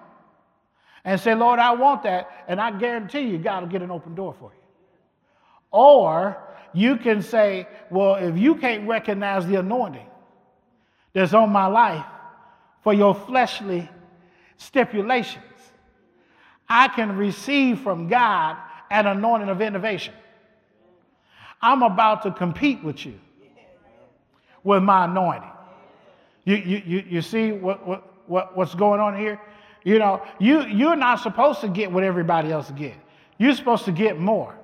and 1.05 1.21
say, 1.21 1.35
Lord, 1.35 1.59
I 1.59 1.73
want 1.73 2.05
that. 2.05 2.45
And 2.47 2.61
I 2.61 2.71
guarantee 2.71 3.23
you, 3.23 3.39
God 3.39 3.65
will 3.65 3.71
get 3.71 3.83
an 3.83 3.91
open 3.91 4.15
door 4.15 4.33
for 4.39 4.53
you. 4.53 4.61
Or 5.73 6.41
you 6.73 6.97
can 6.97 7.23
say, 7.23 7.67
well, 7.91 8.15
if 8.15 8.39
you 8.39 8.55
can't 8.55 8.87
recognize 8.89 9.49
the 9.49 9.57
anointing 9.57 10.07
that's 11.13 11.35
on 11.35 11.51
my 11.51 11.67
life 11.67 12.07
for 12.85 12.95
your 12.95 13.13
fleshly 13.13 13.89
stipulations, 14.59 15.43
I 16.69 16.87
can 16.87 17.17
receive 17.17 17.81
from 17.81 18.07
God 18.07 18.57
an 18.93 19.09
anointing 19.09 19.49
of 19.49 19.61
innovation. 19.61 20.15
I'm 21.61 21.83
about 21.83 22.23
to 22.23 22.31
compete 22.31 22.85
with 22.85 23.05
you 23.05 23.19
with 24.63 24.85
my 24.85 25.07
anointing. 25.07 25.51
You, 26.51 26.57
you, 26.57 26.83
you, 26.85 27.05
you 27.09 27.23
see 27.23 27.53
what, 27.53 27.87
what, 27.87 28.13
what, 28.27 28.57
what's 28.57 28.75
going 28.75 28.99
on 28.99 29.17
here? 29.17 29.41
You 29.85 30.01
know, 30.01 30.21
you, 30.41 30.67
you're 30.67 30.97
not 30.97 31.21
supposed 31.21 31.61
to 31.61 31.69
get 31.69 31.93
what 31.93 32.03
everybody 32.03 32.51
else 32.51 32.73
get. 32.73 32.95
You're 33.39 33.55
supposed 33.55 33.85
to 33.85 33.93
get 33.93 34.19
more. 34.19 34.57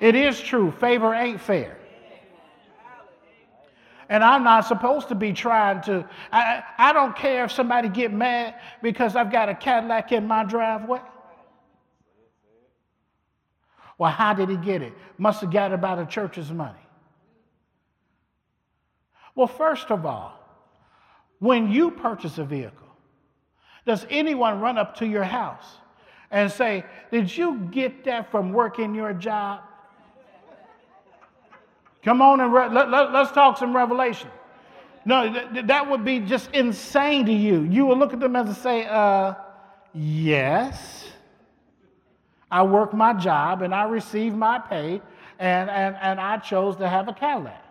It 0.00 0.16
is 0.16 0.40
true, 0.40 0.72
favor 0.72 1.14
ain't 1.14 1.40
fair. 1.40 1.76
And 4.08 4.24
I'm 4.24 4.42
not 4.42 4.66
supposed 4.66 5.06
to 5.08 5.14
be 5.14 5.32
trying 5.32 5.82
to, 5.82 6.04
I, 6.32 6.64
I 6.78 6.92
don't 6.92 7.14
care 7.14 7.44
if 7.44 7.52
somebody 7.52 7.88
get 7.88 8.12
mad 8.12 8.56
because 8.82 9.14
I've 9.14 9.30
got 9.30 9.48
a 9.48 9.54
Cadillac 9.54 10.10
in 10.10 10.26
my 10.26 10.42
driveway. 10.42 11.00
Well, 13.98 14.10
how 14.10 14.34
did 14.34 14.48
he 14.48 14.56
get 14.56 14.82
it? 14.82 14.92
Must 15.16 15.42
have 15.42 15.52
got 15.52 15.70
it 15.70 15.80
by 15.80 15.94
the 15.94 16.06
church's 16.06 16.50
money. 16.50 16.74
Well, 19.36 19.46
first 19.46 19.92
of 19.92 20.04
all, 20.04 20.40
when 21.44 21.70
you 21.70 21.90
purchase 21.90 22.38
a 22.38 22.44
vehicle, 22.44 22.88
does 23.86 24.06
anyone 24.08 24.60
run 24.60 24.78
up 24.78 24.96
to 24.96 25.06
your 25.06 25.24
house 25.24 25.76
and 26.30 26.50
say, 26.50 26.84
Did 27.10 27.36
you 27.36 27.68
get 27.70 28.04
that 28.04 28.30
from 28.30 28.52
working 28.54 28.94
your 28.94 29.12
job? 29.12 29.60
Come 32.02 32.22
on 32.22 32.40
and 32.40 32.52
re- 32.52 32.68
let, 32.70 32.90
let, 32.90 33.12
let's 33.12 33.30
talk 33.32 33.58
some 33.58 33.76
revelation. 33.76 34.30
No, 35.04 35.30
th- 35.30 35.66
that 35.66 35.90
would 35.90 36.02
be 36.02 36.18
just 36.20 36.50
insane 36.52 37.26
to 37.26 37.32
you. 37.32 37.60
You 37.62 37.84
would 37.86 37.98
look 37.98 38.14
at 38.14 38.20
them 38.20 38.36
and 38.36 38.56
say, 38.56 38.86
uh, 38.86 39.34
Yes. 39.92 41.04
I 42.50 42.62
work 42.62 42.94
my 42.94 43.12
job 43.12 43.60
and 43.60 43.74
I 43.74 43.84
receive 43.84 44.34
my 44.34 44.58
pay, 44.58 45.02
and, 45.38 45.68
and, 45.68 45.96
and 46.00 46.20
I 46.20 46.38
chose 46.38 46.76
to 46.76 46.88
have 46.88 47.08
a 47.08 47.12
Cadillac. 47.12 47.62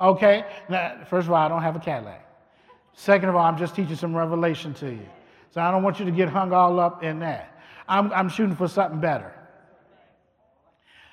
Okay? 0.00 0.44
Now, 0.68 0.98
first 1.08 1.26
of 1.26 1.32
all, 1.32 1.44
I 1.44 1.48
don't 1.48 1.62
have 1.62 1.74
a 1.74 1.80
Cadillac. 1.80 2.31
Second 2.94 3.28
of 3.28 3.36
all, 3.36 3.44
I'm 3.44 3.58
just 3.58 3.74
teaching 3.74 3.96
some 3.96 4.14
revelation 4.14 4.74
to 4.74 4.90
you. 4.90 5.08
So 5.50 5.60
I 5.60 5.70
don't 5.70 5.82
want 5.82 5.98
you 5.98 6.04
to 6.04 6.10
get 6.10 6.28
hung 6.28 6.52
all 6.52 6.80
up 6.80 7.02
in 7.02 7.18
that. 7.20 7.60
I'm, 7.88 8.12
I'm 8.12 8.28
shooting 8.28 8.56
for 8.56 8.68
something 8.68 9.00
better. 9.00 9.32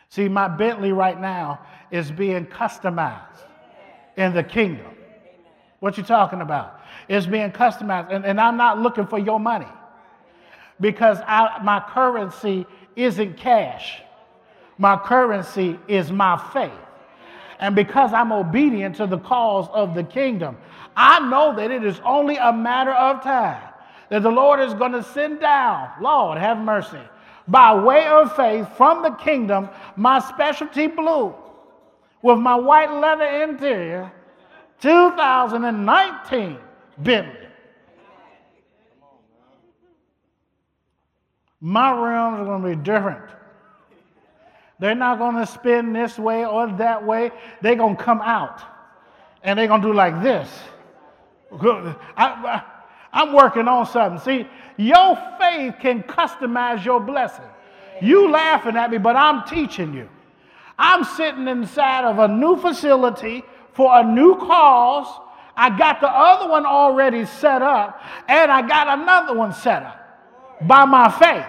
See, 0.09 0.27
my 0.27 0.47
Bentley 0.47 0.91
right 0.91 1.19
now 1.19 1.59
is 1.91 2.11
being 2.11 2.45
customized 2.45 3.43
in 4.17 4.33
the 4.33 4.43
kingdom. 4.43 4.87
What 5.79 5.97
you 5.97 6.03
talking 6.03 6.41
about? 6.41 6.81
It's 7.07 7.25
being 7.25 7.51
customized, 7.51 8.11
and, 8.11 8.25
and 8.25 8.39
I'm 8.39 8.57
not 8.57 8.79
looking 8.79 9.07
for 9.07 9.19
your 9.19 9.39
money 9.39 9.67
because 10.79 11.19
I, 11.25 11.59
my 11.63 11.79
currency 11.79 12.65
isn't 12.95 13.37
cash. 13.37 14.01
My 14.77 14.97
currency 14.97 15.79
is 15.87 16.11
my 16.11 16.37
faith. 16.53 16.71
And 17.59 17.75
because 17.75 18.13
I'm 18.13 18.31
obedient 18.31 18.95
to 18.97 19.07
the 19.07 19.17
cause 19.17 19.67
of 19.73 19.93
the 19.93 20.03
kingdom, 20.03 20.57
I 20.95 21.19
know 21.27 21.55
that 21.55 21.71
it 21.71 21.83
is 21.83 21.99
only 22.05 22.37
a 22.37 22.53
matter 22.53 22.93
of 22.93 23.21
time 23.21 23.61
that 24.09 24.23
the 24.23 24.31
Lord 24.31 24.59
is 24.59 24.73
going 24.73 24.93
to 24.93 25.03
send 25.03 25.39
down, 25.39 25.89
Lord, 26.01 26.37
have 26.37 26.57
mercy, 26.57 27.01
by 27.47 27.73
way 27.73 28.07
of 28.07 28.35
faith 28.35 28.67
from 28.75 29.03
the 29.03 29.11
kingdom, 29.11 29.69
my 29.95 30.19
specialty 30.19 30.87
blue 30.87 31.35
with 32.21 32.37
my 32.37 32.55
white 32.55 32.91
leather 32.91 33.43
interior, 33.43 34.11
2019 34.81 36.57
Bentley. 36.97 37.35
My 41.61 41.91
rims 41.91 42.39
are 42.39 42.45
going 42.45 42.61
to 42.61 42.69
be 42.69 42.75
different. 42.75 43.38
They're 44.79 44.95
not 44.95 45.19
going 45.19 45.35
to 45.35 45.45
spin 45.45 45.93
this 45.93 46.17
way 46.17 46.45
or 46.45 46.67
that 46.77 47.05
way. 47.05 47.31
They're 47.61 47.75
going 47.75 47.97
to 47.97 48.03
come 48.03 48.21
out 48.21 48.61
and 49.43 49.57
they're 49.57 49.67
going 49.67 49.81
to 49.81 49.87
do 49.87 49.93
like 49.93 50.21
this. 50.21 50.49
I, 51.51 52.63
am 53.13 53.33
working 53.33 53.67
on 53.67 53.87
something. 53.87 54.19
See, 54.21 54.47
your 54.77 55.15
faith 55.39 55.75
can 55.79 56.03
customize 56.03 56.85
your 56.85 56.99
blessing. 56.99 57.45
You 58.01 58.29
laughing 58.29 58.77
at 58.77 58.91
me, 58.91 58.97
but 58.97 59.15
I'm 59.15 59.47
teaching 59.47 59.93
you. 59.93 60.07
I'm 60.77 61.03
sitting 61.03 61.47
inside 61.47 62.05
of 62.05 62.19
a 62.19 62.27
new 62.27 62.57
facility 62.57 63.43
for 63.73 63.99
a 63.99 64.03
new 64.03 64.35
cause. 64.35 65.07
I 65.55 65.77
got 65.77 65.99
the 65.99 66.09
other 66.09 66.49
one 66.49 66.65
already 66.65 67.25
set 67.25 67.61
up, 67.61 68.01
and 68.29 68.49
I 68.49 68.65
got 68.65 68.99
another 68.99 69.33
one 69.33 69.53
set 69.53 69.83
up 69.83 69.99
by 70.61 70.85
my 70.85 71.11
faith. 71.11 71.45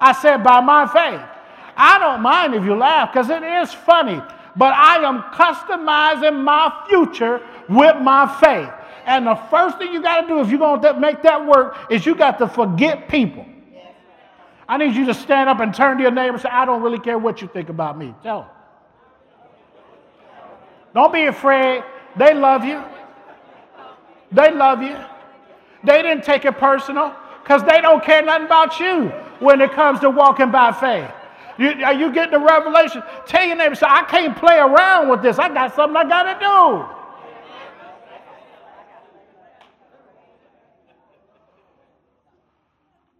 I 0.00 0.12
said, 0.12 0.42
by 0.42 0.60
my 0.60 0.86
faith. 0.86 1.33
I 1.76 1.98
don't 1.98 2.20
mind 2.20 2.54
if 2.54 2.64
you 2.64 2.74
laugh 2.74 3.12
because 3.12 3.30
it 3.30 3.42
is 3.42 3.72
funny, 3.72 4.20
but 4.56 4.72
I 4.74 4.98
am 4.98 5.22
customizing 5.34 6.42
my 6.42 6.84
future 6.88 7.40
with 7.68 7.96
my 8.00 8.26
faith. 8.40 8.70
And 9.06 9.26
the 9.26 9.34
first 9.50 9.78
thing 9.78 9.92
you 9.92 10.02
got 10.02 10.22
to 10.22 10.26
do 10.26 10.40
if 10.40 10.48
you're 10.48 10.58
going 10.58 10.80
to 10.80 10.98
make 10.98 11.22
that 11.22 11.44
work 11.46 11.76
is 11.90 12.06
you 12.06 12.14
got 12.14 12.38
to 12.38 12.48
forget 12.48 13.08
people. 13.08 13.44
I 14.66 14.78
need 14.78 14.94
you 14.94 15.04
to 15.06 15.14
stand 15.14 15.50
up 15.50 15.60
and 15.60 15.74
turn 15.74 15.98
to 15.98 16.02
your 16.02 16.10
neighbor 16.10 16.34
and 16.34 16.40
say, 16.40 16.48
I 16.48 16.64
don't 16.64 16.82
really 16.82 16.98
care 16.98 17.18
what 17.18 17.42
you 17.42 17.48
think 17.48 17.68
about 17.68 17.98
me. 17.98 18.14
Tell 18.22 18.40
them. 18.40 18.50
Don't 20.94 21.12
be 21.12 21.24
afraid. 21.24 21.82
They 22.16 22.32
love 22.32 22.64
you. 22.64 22.82
They 24.32 24.52
love 24.52 24.82
you. 24.82 24.96
They 25.82 26.00
didn't 26.00 26.24
take 26.24 26.44
it 26.44 26.56
personal 26.56 27.14
because 27.42 27.62
they 27.64 27.80
don't 27.82 28.02
care 28.02 28.22
nothing 28.22 28.46
about 28.46 28.80
you 28.80 29.08
when 29.40 29.60
it 29.60 29.72
comes 29.72 30.00
to 30.00 30.08
walking 30.08 30.50
by 30.50 30.72
faith. 30.72 31.10
You, 31.58 31.84
are 31.84 31.94
you 31.94 32.12
getting 32.12 32.32
the 32.32 32.44
revelation? 32.44 33.02
Tell 33.26 33.44
your 33.44 33.56
neighbor, 33.56 33.74
say, 33.74 33.86
I 33.88 34.02
can't 34.04 34.36
play 34.36 34.58
around 34.58 35.08
with 35.08 35.22
this. 35.22 35.38
I 35.38 35.48
got 35.48 35.74
something 35.74 35.96
I 35.96 36.08
got 36.08 36.32
to 36.32 36.38
do. 36.40 36.94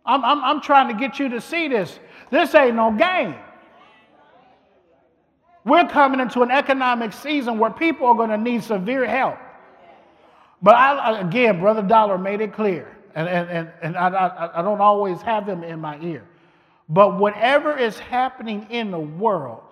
I'm, 0.06 0.24
I'm, 0.24 0.44
I'm 0.44 0.60
trying 0.60 0.88
to 0.88 0.94
get 0.94 1.18
you 1.18 1.28
to 1.30 1.40
see 1.40 1.68
this. 1.68 1.98
This 2.30 2.54
ain't 2.54 2.76
no 2.76 2.92
game. 2.92 3.36
We're 5.64 5.88
coming 5.88 6.20
into 6.20 6.42
an 6.42 6.50
economic 6.50 7.12
season 7.12 7.58
where 7.58 7.70
people 7.70 8.06
are 8.08 8.14
going 8.14 8.28
to 8.28 8.36
need 8.36 8.62
severe 8.62 9.06
help. 9.06 9.38
But 10.60 10.74
I, 10.74 11.20
again, 11.20 11.60
Brother 11.60 11.82
Dollar 11.82 12.18
made 12.18 12.40
it 12.40 12.52
clear, 12.52 12.96
and, 13.14 13.28
and, 13.28 13.48
and, 13.48 13.72
and 13.82 13.96
I, 13.96 14.08
I, 14.08 14.58
I 14.60 14.62
don't 14.62 14.80
always 14.80 15.20
have 15.22 15.48
him 15.48 15.62
in 15.62 15.80
my 15.80 15.98
ear. 16.00 16.24
But 16.88 17.18
whatever 17.18 17.76
is 17.76 17.98
happening 17.98 18.66
in 18.70 18.90
the 18.90 18.98
world 18.98 19.62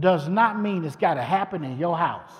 does 0.00 0.28
not 0.28 0.58
mean 0.58 0.84
it's 0.84 0.96
got 0.96 1.14
to 1.14 1.22
happen 1.22 1.64
in 1.64 1.78
your 1.78 1.96
house. 1.96 2.32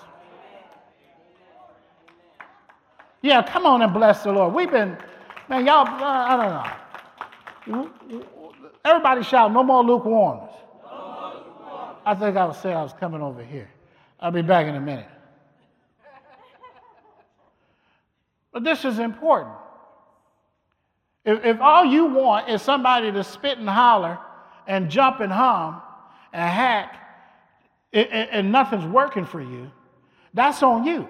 Yeah, 3.21 3.41
come 3.41 3.65
on 3.65 3.81
and 3.81 3.93
bless 3.93 4.23
the 4.23 4.31
Lord. 4.31 4.53
We've 4.53 4.71
been, 4.71 4.97
man, 5.47 5.65
y'all, 5.65 5.87
uh, 5.87 6.03
I 6.03 6.73
don't 7.65 7.87
know. 8.11 8.23
Everybody 8.83 9.23
shout, 9.23 9.53
no 9.53 9.63
more 9.63 9.83
lukewarmness. 9.83 10.53
I 12.05 12.15
think 12.15 12.35
I 12.35 12.45
was 12.45 12.57
saying 12.57 12.75
I 12.75 12.83
was 12.83 12.91
coming 12.93 13.21
over 13.21 13.41
here. 13.41 13.69
I'll 14.19 14.31
be 14.31 14.41
back 14.41 14.67
in 14.67 14.75
a 14.75 14.81
minute. 14.81 15.07
But 18.51 18.63
this 18.63 18.83
is 18.83 18.99
important. 18.99 19.55
If, 21.25 21.45
if 21.45 21.61
all 21.61 21.85
you 21.85 22.05
want 22.05 22.49
is 22.49 22.61
somebody 22.61 23.11
to 23.11 23.23
spit 23.23 23.57
and 23.57 23.69
holler 23.69 24.19
and 24.67 24.89
jump 24.89 25.19
and 25.19 25.31
hum 25.31 25.81
and 26.33 26.49
hack 26.49 26.95
and, 27.93 28.07
and 28.07 28.51
nothing's 28.51 28.85
working 28.85 29.25
for 29.25 29.41
you, 29.41 29.71
that's 30.33 30.61
on 30.63 30.83
you. 30.83 31.07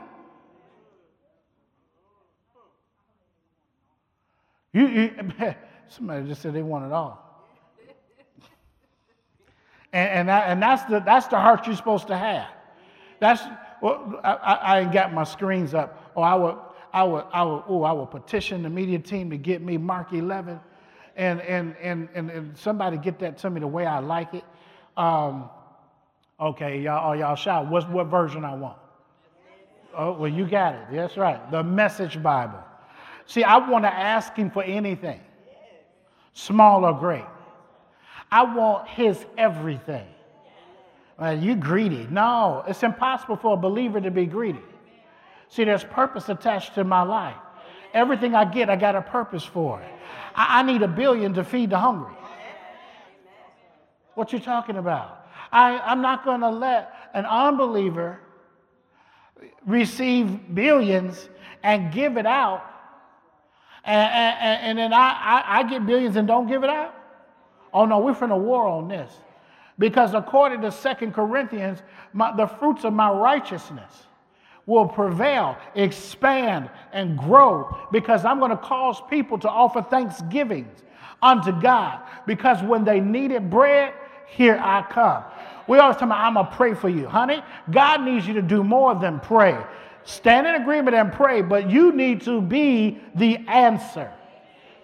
You, 4.73 4.88
you, 4.88 5.34
somebody 5.88 6.28
just 6.28 6.41
said 6.41 6.54
they 6.54 6.63
want 6.63 6.86
it 6.86 6.91
all. 6.91 7.19
And, 9.93 10.10
and, 10.10 10.30
that, 10.30 10.49
and 10.49 10.62
that's, 10.62 10.84
the, 10.89 10.99
that's 10.99 11.28
the 11.28 11.39
heart 11.39 11.67
you're 11.67 11.76
supposed 11.76 12.08
to 12.08 12.17
have. 12.17 12.47
That's, 13.19 13.43
well, 13.80 14.19
I, 14.23 14.34
I 14.34 14.80
ain't 14.82 14.91
got 14.91 15.13
my 15.13 15.23
screens 15.23 15.76
up. 15.76 16.12
Or 16.15 16.26
I 16.26 16.34
would, 16.34 16.58
I 16.94 17.04
would, 17.04 17.26
I 17.34 17.44
would, 17.44 17.64
oh, 17.68 17.84
I 17.84 17.92
would 17.92 18.12
petition 18.12 18.62
the 18.62 18.70
media 18.70 19.00
team 19.00 19.32
to 19.32 19.38
get 19.38 19.62
me 19.62 19.78
Mark 19.78 20.14
11 20.14 20.60
and, 21.16 21.42
and, 21.42 21.76
and, 21.82 22.08
and, 22.14 22.30
and 22.30 22.58
somebody 22.58 22.98
get 22.98 23.20
that 23.20 23.38
to 23.40 23.50
me 23.50 23.60
the 23.60 23.68
way 23.68 23.86
I 23.86 24.00
like 24.00 24.34
it. 24.36 24.44
Um, 24.96 25.50
okay, 26.40 26.80
y'all, 26.80 27.12
oh, 27.12 27.14
y'all 27.14 27.36
shout. 27.36 27.68
What's, 27.68 27.88
what 27.88 28.08
version 28.08 28.46
I 28.46 28.54
want? 28.54 28.78
Oh, 29.96 30.14
well, 30.14 30.32
you 30.32 30.48
got 30.48 30.76
it. 30.76 30.82
That's 30.92 31.18
right. 31.18 31.52
The 31.52 31.64
Message 31.64 32.22
Bible. 32.22 32.64
See, 33.26 33.44
I 33.44 33.58
want 33.58 33.86
to 33.86 33.94
ask 33.94 34.36
him 34.36 34.52
for 34.52 34.64
anything, 34.64 35.22
small 36.34 36.86
or 36.86 36.94
great. 36.94 37.26
I 38.32 38.44
want 38.44 38.88
his 38.88 39.24
everything. 39.38 40.08
Well, 41.20 41.38
you 41.38 41.56
greedy. 41.56 42.08
No, 42.10 42.64
it's 42.68 42.84
impossible 42.84 43.38
for 43.38 43.54
a 43.54 43.58
believer 43.58 44.02
to 44.02 44.12
be 44.12 44.26
greedy. 44.26 44.62
See, 45.54 45.66
there's 45.66 45.84
purpose 45.84 46.30
attached 46.30 46.74
to 46.76 46.84
my 46.84 47.04
life. 47.04 47.36
Everything 47.94 48.34
I 48.34 48.44
get, 48.44 48.72
I 48.72 48.76
got 48.76 48.96
a 48.96 49.04
purpose 49.04 49.44
for 49.44 49.80
it. 49.84 49.92
I, 50.34 50.62
I 50.62 50.63
need 50.63 50.82
a 50.82 50.88
billion 50.88 51.36
to 51.36 51.44
feed 51.44 51.70
the 51.70 51.78
hungry. 51.78 52.16
What 54.16 54.34
you 54.34 54.39
talking 54.39 54.78
about? 54.78 55.28
I, 55.52 55.78
I'm 55.78 56.02
not 56.02 56.26
going 56.26 56.42
to 56.42 56.50
let 56.50 56.92
an 57.13 57.28
unbeliever 57.28 58.20
receive 59.63 60.56
billions 60.56 61.30
and 61.62 61.94
give 61.94 62.18
it 62.18 62.26
out, 62.26 62.63
and, 63.84 64.12
and, 64.12 64.62
and 64.63 64.78
then 64.80 64.92
I, 64.92 64.98
I, 64.98 65.60
I 65.60 65.63
get 65.70 65.86
billions 65.86 66.16
and 66.16 66.28
don't 66.28 66.48
give 66.48 66.63
it 66.63 66.70
out. 66.72 66.96
Oh 67.72 67.86
no, 67.86 68.00
we're 68.00 68.16
from 68.16 68.32
a 68.32 68.38
war 68.38 68.68
on 68.68 68.88
this. 68.88 69.13
Because 69.78 70.16
according 70.16 70.62
to 70.62 70.72
Second 70.72 71.13
Corinthians, 71.13 71.84
my, 72.12 72.36
the 72.36 72.48
fruits 72.48 72.86
of 72.86 72.94
my 72.94 73.12
righteousness 73.12 74.08
will 74.65 74.88
prevail, 74.88 75.58
expand, 75.76 76.69
and 76.93 77.17
grow 77.17 77.78
because 77.91 78.23
I'm 78.26 78.39
going 78.39 78.52
to 78.52 78.58
cause 78.58 79.02
people 79.10 79.38
to 79.39 79.49
offer 79.49 79.82
thanksgivings 79.82 80.84
unto 81.21 81.52
God 81.60 82.02
because 82.26 82.62
when 82.63 82.84
they 82.84 82.99
needed 82.99 83.49
bread, 83.49 83.93
here 84.28 84.60
I 84.62 84.86
come. 84.89 85.23
We 85.67 85.80
always 85.80 85.95
talk 85.95 86.04
about, 86.04 86.19
I'm 86.19 86.34
going 86.34 86.45
to 86.45 86.52
pray 86.54 86.73
for 86.73 86.89
you. 86.89 87.08
Honey, 87.08 87.41
God 87.71 88.02
needs 88.02 88.28
you 88.28 88.34
to 88.36 88.41
do 88.41 88.63
more 88.63 88.95
than 88.95 89.19
pray. 89.19 89.58
Stand 90.04 90.47
in 90.47 90.56
agreement 90.56 90.95
and 90.95 91.12
pray, 91.12 91.41
but 91.41 91.69
you 91.69 91.93
need 91.93 92.21
to 92.21 92.41
be 92.41 92.99
the 93.15 93.38
answer. 93.47 94.12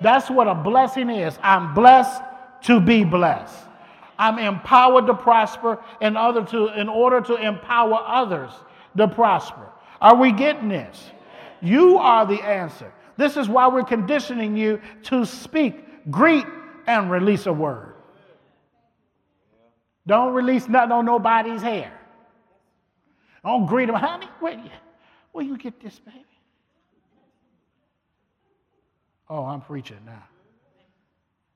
That's 0.02 0.30
what 0.30 0.48
a 0.48 0.56
blessing 0.56 1.10
is. 1.10 1.38
I'm 1.42 1.74
blessed 1.74 2.22
to 2.64 2.80
be 2.80 3.04
blessed. 3.04 3.56
I'm 4.18 4.40
empowered 4.40 5.08
to 5.08 5.14
prosper 5.14 5.82
in, 6.02 6.16
other 6.16 6.46
to, 6.46 6.80
in 6.80 6.88
order 6.88 7.22
to 7.22 7.36
empower 7.36 8.02
others 8.06 8.52
to 8.98 9.08
prosper. 9.08 9.70
Are 10.02 10.16
we 10.16 10.32
getting 10.32 10.70
this? 10.70 11.12
You 11.62 11.98
are 11.98 12.26
the 12.26 12.42
answer. 12.42 12.92
This 13.18 13.36
is 13.36 13.50
why 13.50 13.68
we're 13.68 13.84
conditioning 13.84 14.56
you 14.56 14.82
to 15.04 15.26
speak, 15.26 16.10
greet, 16.10 16.46
and 16.88 17.12
release 17.12 17.46
a 17.46 17.54
word. 17.54 17.96
Don't 20.08 20.34
release 20.34 20.68
nothing 20.68 20.92
on 20.92 21.06
nobody's 21.06 21.62
hair. 21.62 21.94
Don't 23.44 23.66
greet 23.66 23.88
them, 23.88 23.96
honey. 23.96 24.28
Where, 24.40 24.60
where 25.32 25.46
you 25.46 25.58
get 25.58 25.82
this, 25.82 26.00
baby? 26.00 26.26
Oh, 29.30 29.46
I'm 29.46 29.62
preaching 29.62 30.00
now. 30.06 30.24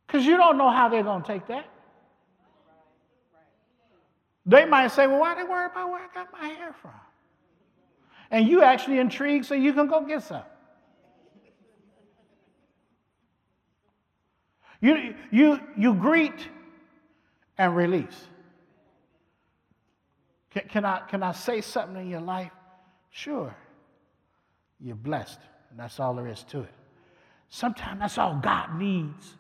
Because 0.06 0.26
you 0.26 0.38
don't 0.38 0.58
know 0.58 0.70
how 0.70 0.90
they're 0.90 1.04
going 1.04 1.24
to 1.24 1.28
take 1.28 1.48
that. 1.48 1.66
They 4.46 4.66
might 4.66 4.90
say, 4.90 5.08
well, 5.08 5.20
why 5.20 5.36
they 5.36 5.44
worry 5.44 5.66
about 5.66 5.90
where 5.90 6.02
I 6.02 6.14
got 6.14 6.32
my 6.32 6.48
hair 6.50 6.76
from? 6.82 6.92
And 8.34 8.48
you 8.48 8.64
actually 8.64 8.98
intrigued 8.98 9.46
so 9.46 9.54
you 9.54 9.74
can 9.74 9.86
go 9.86 10.02
get 10.02 10.24
some. 10.24 10.42
You, 14.82 15.14
you, 15.32 15.60
you 15.78 15.94
greet 15.94 16.50
and 17.60 17.76
release. 17.76 18.28
Can, 20.50 20.64
can, 20.68 20.84
I, 20.84 21.02
can 21.08 21.22
I 21.22 21.32
say 21.32 21.62
something 21.62 22.02
in 22.02 22.10
your 22.10 22.22
life? 22.22 22.52
Sure. 23.12 23.56
You're 24.80 24.96
blessed, 24.96 25.40
and 25.70 25.80
that's 25.80 26.00
all 26.00 26.16
there 26.16 26.28
is 26.28 26.42
to 26.46 26.62
it. 26.62 26.74
Sometimes 27.50 28.00
that's 28.00 28.18
all 28.18 28.40
God 28.42 28.80
needs 28.80 29.36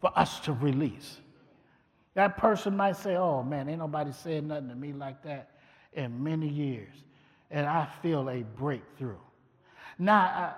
for 0.00 0.16
us 0.16 0.38
to 0.40 0.52
release. 0.52 1.18
That 2.14 2.36
person 2.36 2.76
might 2.76 2.96
say, 2.96 3.16
Oh 3.16 3.42
man, 3.42 3.68
ain't 3.68 3.80
nobody 3.80 4.12
said 4.12 4.44
nothing 4.44 4.68
to 4.68 4.76
me 4.76 4.92
like 4.92 5.24
that 5.24 5.50
in 5.92 6.22
many 6.22 6.48
years. 6.48 6.94
And 7.50 7.66
I 7.66 7.88
feel 8.02 8.28
a 8.28 8.42
breakthrough. 8.42 9.18
Now, 9.98 10.54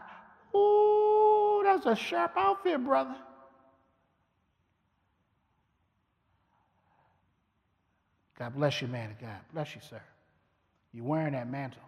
uh, 0.55 0.57
ooh, 0.57 1.63
that's 1.65 1.87
a 1.87 1.95
sharp 1.95 2.33
outfit, 2.37 2.85
brother. 2.85 3.17
God 8.39 8.55
bless 8.55 8.81
you, 8.81 8.89
man 8.89 9.11
of 9.11 9.21
God. 9.21 9.41
Bless 9.53 9.75
you, 9.75 9.81
sir. 9.89 10.01
You're 10.93 11.05
wearing 11.05 11.33
that 11.33 11.51
mantle. 11.51 11.83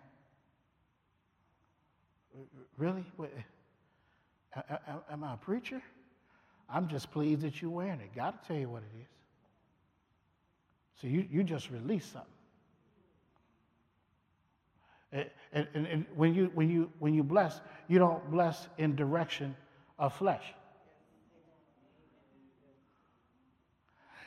Really? 2.76 3.05
Am 5.11 5.24
I 5.24 5.34
a 5.34 5.36
preacher? 5.36 5.80
I'm 6.68 6.88
just 6.88 7.11
pleased 7.11 7.42
that 7.42 7.61
you're 7.61 7.70
wearing 7.70 8.01
it. 8.01 8.11
God 8.14 8.34
will 8.34 8.40
tell 8.46 8.57
you 8.57 8.68
what 8.68 8.82
it 8.82 9.01
is. 9.01 9.09
So 11.01 11.07
you, 11.07 11.26
you 11.30 11.42
just 11.44 11.70
release 11.70 12.05
something. 12.05 12.30
And, 15.13 15.27
and, 15.53 15.87
and, 15.87 16.07
when, 16.15 16.35
you, 16.35 16.51
when, 16.55 16.71
you, 16.71 16.91
when 16.99 17.15
you 17.15 17.23
bless, 17.23 17.61
you 17.89 17.99
don't 17.99 18.31
bless 18.31 18.69
in 18.79 18.95
direction 18.95 19.57
of 19.99 20.15
flesh. 20.15 20.45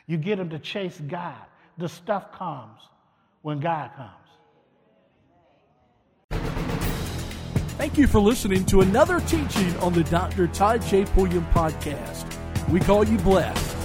You 0.06 0.18
get 0.18 0.38
them 0.38 0.50
to 0.50 0.60
chase 0.60 1.00
God. 1.08 1.42
The 1.78 1.88
stuff 1.88 2.34
comes 2.34 2.82
when 3.42 3.60
God 3.60 3.92
comes. 3.96 4.24
Thank 7.78 7.98
you 7.98 8.08
for 8.08 8.20
listening 8.20 8.66
to 8.66 8.82
another 8.82 9.20
teaching 9.22 9.76
on 9.78 9.94
the 9.94 10.04
Dr. 10.06 10.48
Todd 10.48 10.82
J. 10.84 11.06
Pulliam 11.06 11.46
podcast. 11.48 12.26
We 12.70 12.80
call 12.80 13.04
you 13.06 13.18
blessed. 13.18 13.83